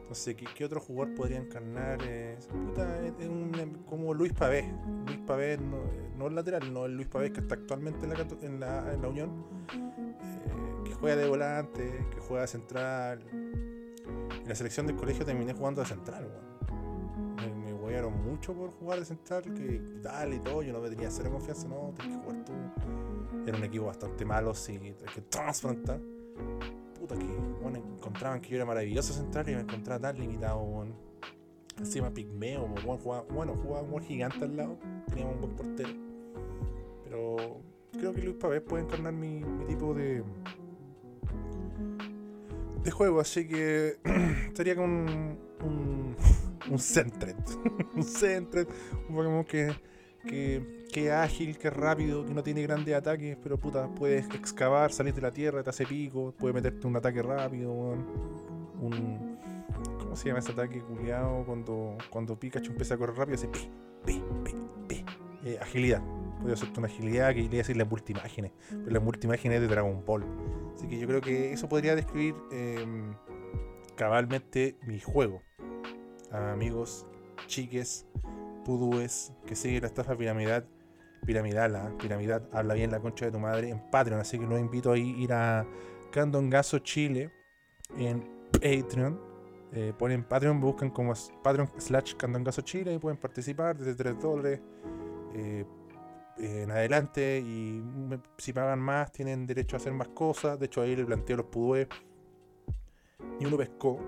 [0.02, 2.00] Entonces, ¿qué, qué otro jugador podría encarnar?
[2.02, 2.36] eh,
[2.66, 4.66] puta, es- un- como Luis Pavés.
[5.06, 5.78] Luis Pavés no,
[6.18, 9.00] no es lateral, no es Luis Pavés que está actualmente en la, en la, en
[9.02, 9.44] la Unión.
[9.72, 13.24] eh, que juega de volante, que juega de central.
[13.30, 16.49] En la selección del colegio terminé jugando de central, weón.
[17.90, 20.62] Huearon mucho por jugar de central, que tal y todo.
[20.62, 22.52] Yo no me tenía cero confianza, no, tenés que jugar tú.
[23.46, 26.00] Era un equipo bastante malo, sí, que transplantar
[26.98, 27.24] puta que
[27.62, 30.94] bueno, encontraban que yo era maravilloso central y me encontraba tan limitado, weón.
[31.78, 34.78] Encima pigmeo, weón, jugaba- bueno, jugaba un gigante al lado,
[35.08, 35.90] teníamos un buen portero.
[37.04, 37.36] Pero
[37.92, 40.22] creo que Luis Pavés puede encarnar mi, tipo de
[42.84, 43.98] de juego, así que
[44.54, 46.16] sería con un un,
[46.70, 47.36] un Sentret.
[47.94, 48.68] un Sentret,
[49.08, 49.72] un Pokémon que,
[50.26, 54.26] que, que es ágil, que es rápido, que no tiene grandes ataques, pero puta, puedes
[54.34, 58.06] excavar, salir de la tierra, te hace pico, puede meterte un ataque rápido, weón.
[58.80, 59.38] Un.
[59.98, 63.36] ¿Cómo se llama ese ataque culiado cuando, cuando Pikachu empieza a correr rápido?
[63.36, 63.70] Hace pi,
[64.04, 64.54] pi, pi,
[64.88, 65.04] pi.
[65.44, 66.02] Eh, agilidad.
[66.40, 68.52] Puede hacerte una agilidad que iría a decir las multimágenes.
[68.70, 70.24] Pero las multimágenes de Dragon Ball.
[70.74, 73.14] Así que yo creo que eso podría describir em,
[73.96, 75.42] cabalmente mi juego.
[76.30, 77.06] Amigos,
[77.46, 78.06] chiques,
[78.64, 80.66] pudúes, que sigue la estafa piramidal,
[81.26, 84.60] piramidal, ah, piramidal, habla bien la concha de tu madre en Patreon, así que los
[84.60, 85.66] invito a ir a
[86.10, 87.30] Candongazo Chile
[87.98, 89.30] en Patreon.
[89.72, 91.12] Eh, ponen Patreon, buscan como
[91.42, 94.60] Patreon slash Candongazo Chile y pueden participar desde 3 dólares
[95.34, 95.64] eh,
[96.38, 97.82] en adelante y
[98.38, 100.58] si pagan más tienen derecho a hacer más cosas.
[100.58, 101.86] De hecho ahí le planteo los pudúes
[103.38, 104.00] y uno pescó.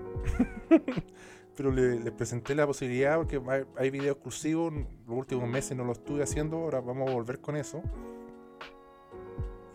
[1.55, 4.69] pero le- presenté la posibilidad porque hay, hay video exclusivo.
[4.71, 7.81] Los últimos meses no lo estuve haciendo, ahora vamos a volver con eso.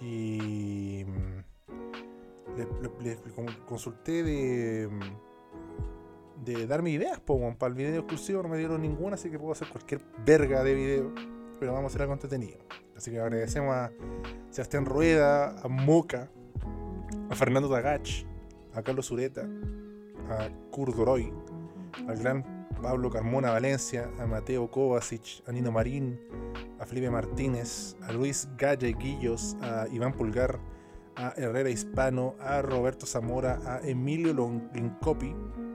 [0.00, 2.64] Y mm, le,
[3.02, 8.48] le- le con- consulté de, mm, de darme ideas po, para el video exclusivo, no
[8.48, 11.12] me dieron ninguna, así que puedo hacer cualquier verga de video,
[11.58, 12.58] pero vamos a hacer algo entretenido.
[12.96, 13.92] Así que agradecemos a
[14.50, 16.30] Sebastián Rueda, a Moca,
[17.30, 18.24] a Fernando Tagach,
[18.74, 19.48] a Carlos Ureta,
[20.30, 21.32] a Kurdoroy,
[22.06, 26.20] al gran Pablo Carmona Valencia, a Mateo Kovacic, a Nino Marín,
[26.78, 30.60] a Felipe Martínez, a Luis Galleguillos, a Iván Pulgar,
[31.16, 34.32] a Herrera Hispano, a Roberto Zamora, a Emilio
[34.72, 35.34] Lincopi,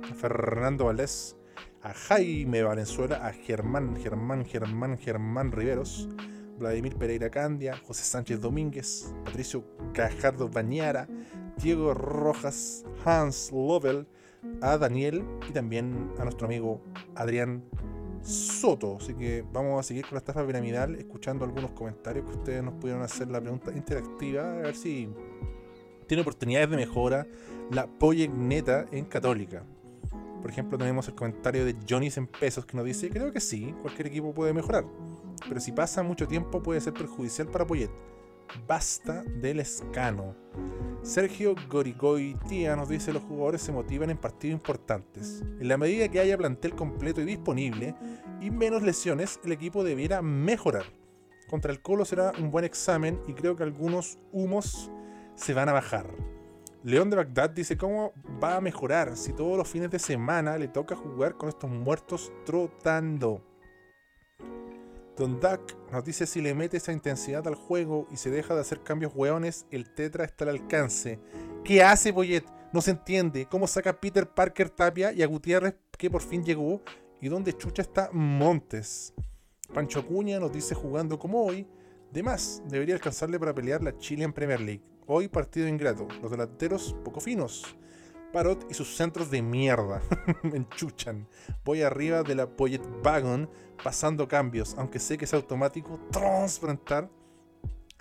[0.10, 1.36] a Fernando Valdés,
[1.82, 6.08] a Jaime Valenzuela, a Germán, Germán, Germán, Germán Riveros,
[6.58, 11.10] Vladimir Pereira Candia, José Sánchez Domínguez, Patricio Cajardo Bañara,
[11.58, 14.08] Diego Rojas, Hans Lovell,
[14.62, 16.82] a Daniel y también a nuestro amigo
[17.16, 17.64] Adrián
[18.22, 18.98] Soto.
[19.00, 22.76] Así que vamos a seguir con la estafa piramidal, escuchando algunos comentarios que ustedes nos
[22.76, 25.10] pudieron hacer la pregunta interactiva, a ver si
[26.08, 27.28] tiene oportunidades de mejora
[27.72, 27.88] la
[28.36, 29.64] neta en Católica.
[30.42, 33.74] Por ejemplo, tenemos el comentario de Johnny en pesos que nos dice, creo que sí,
[33.82, 34.86] cualquier equipo puede mejorar,
[35.48, 37.90] pero si pasa mucho tiempo puede ser perjudicial para Poyet.
[38.68, 40.36] Basta del escano.
[41.02, 45.42] Sergio Gorigoitia nos dice los jugadores se motivan en partidos importantes.
[45.60, 47.96] En la medida que haya plantel completo y disponible
[48.40, 50.86] y menos lesiones, el equipo debiera mejorar.
[51.50, 54.90] Contra el Colo será un buen examen y creo que algunos humos
[55.36, 56.08] se van a bajar.
[56.84, 58.14] León de Bagdad dice cómo
[58.44, 62.32] va a mejorar si todos los fines de semana le toca jugar con estos muertos
[62.46, 63.42] trotando.
[65.16, 68.62] Don Duck nos dice si le mete esa intensidad al juego y se deja de
[68.62, 71.20] hacer cambios hueones, el Tetra está al alcance.
[71.64, 72.46] ¿Qué hace Boyet?
[72.72, 73.46] No se entiende.
[73.46, 76.82] ¿Cómo saca Peter Parker Tapia y a Gutiérrez que por fin llegó?
[77.22, 79.14] ¿Y dónde chucha está Montes?
[79.72, 81.68] Pancho Acuña nos dice jugando como hoy.
[82.12, 84.84] De más, debería alcanzarle para pelear la Chile en Premier League.
[85.06, 86.08] Hoy partido ingrato.
[86.24, 87.76] Los delanteros poco finos.
[88.34, 90.02] Parot y sus centros de mierda.
[90.44, 91.28] Me enchuchan.
[91.64, 93.48] Voy arriba de la Poyet Wagon
[93.84, 97.10] pasando cambios, aunque sé que es automático transplantar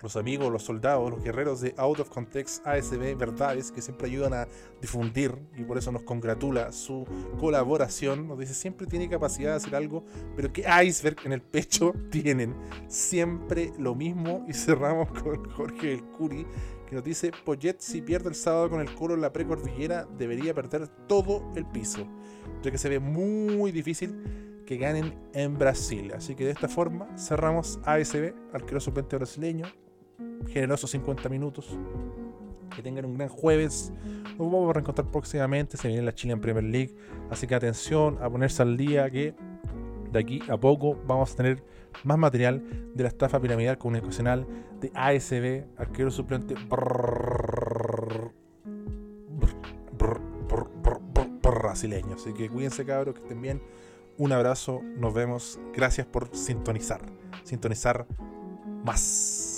[0.01, 4.33] los amigos, los soldados, los guerreros de Out of Context ASB Verdades, que siempre ayudan
[4.33, 4.47] a
[4.81, 7.07] difundir y por eso nos congratula su
[7.39, 8.27] colaboración.
[8.27, 10.03] Nos dice, siempre tiene capacidad de hacer algo,
[10.35, 12.53] pero que iceberg en el pecho tienen.
[12.89, 14.45] Siempre lo mismo.
[14.49, 16.45] Y cerramos con Jorge El Curi,
[16.93, 20.87] nos dice, Poyet si pierde el sábado con el culo en la precordillera, debería perder
[21.07, 22.07] todo el piso.
[22.61, 26.11] Ya que se ve muy difícil que ganen en Brasil.
[26.15, 29.65] Así que de esta forma cerramos ASB, arquero suplente brasileño,
[30.47, 31.77] generosos 50 minutos.
[32.75, 33.91] Que tengan un gran jueves.
[34.37, 35.77] Nos vamos a reencontrar próximamente.
[35.77, 36.95] Se viene la Chile en Premier League.
[37.29, 39.35] Así que atención a ponerse al día que
[40.11, 41.63] de aquí a poco vamos a tener
[42.03, 42.63] más material
[42.93, 44.45] de la estafa piramidal comunicacional
[44.79, 46.55] de ASB, arquero suplente
[51.73, 52.15] brasileño.
[52.15, 53.61] Así que cuídense cabros, que estén bien.
[54.17, 55.59] Un abrazo, nos vemos.
[55.73, 57.01] Gracias por sintonizar.
[57.43, 58.05] Sintonizar
[58.83, 59.52] más.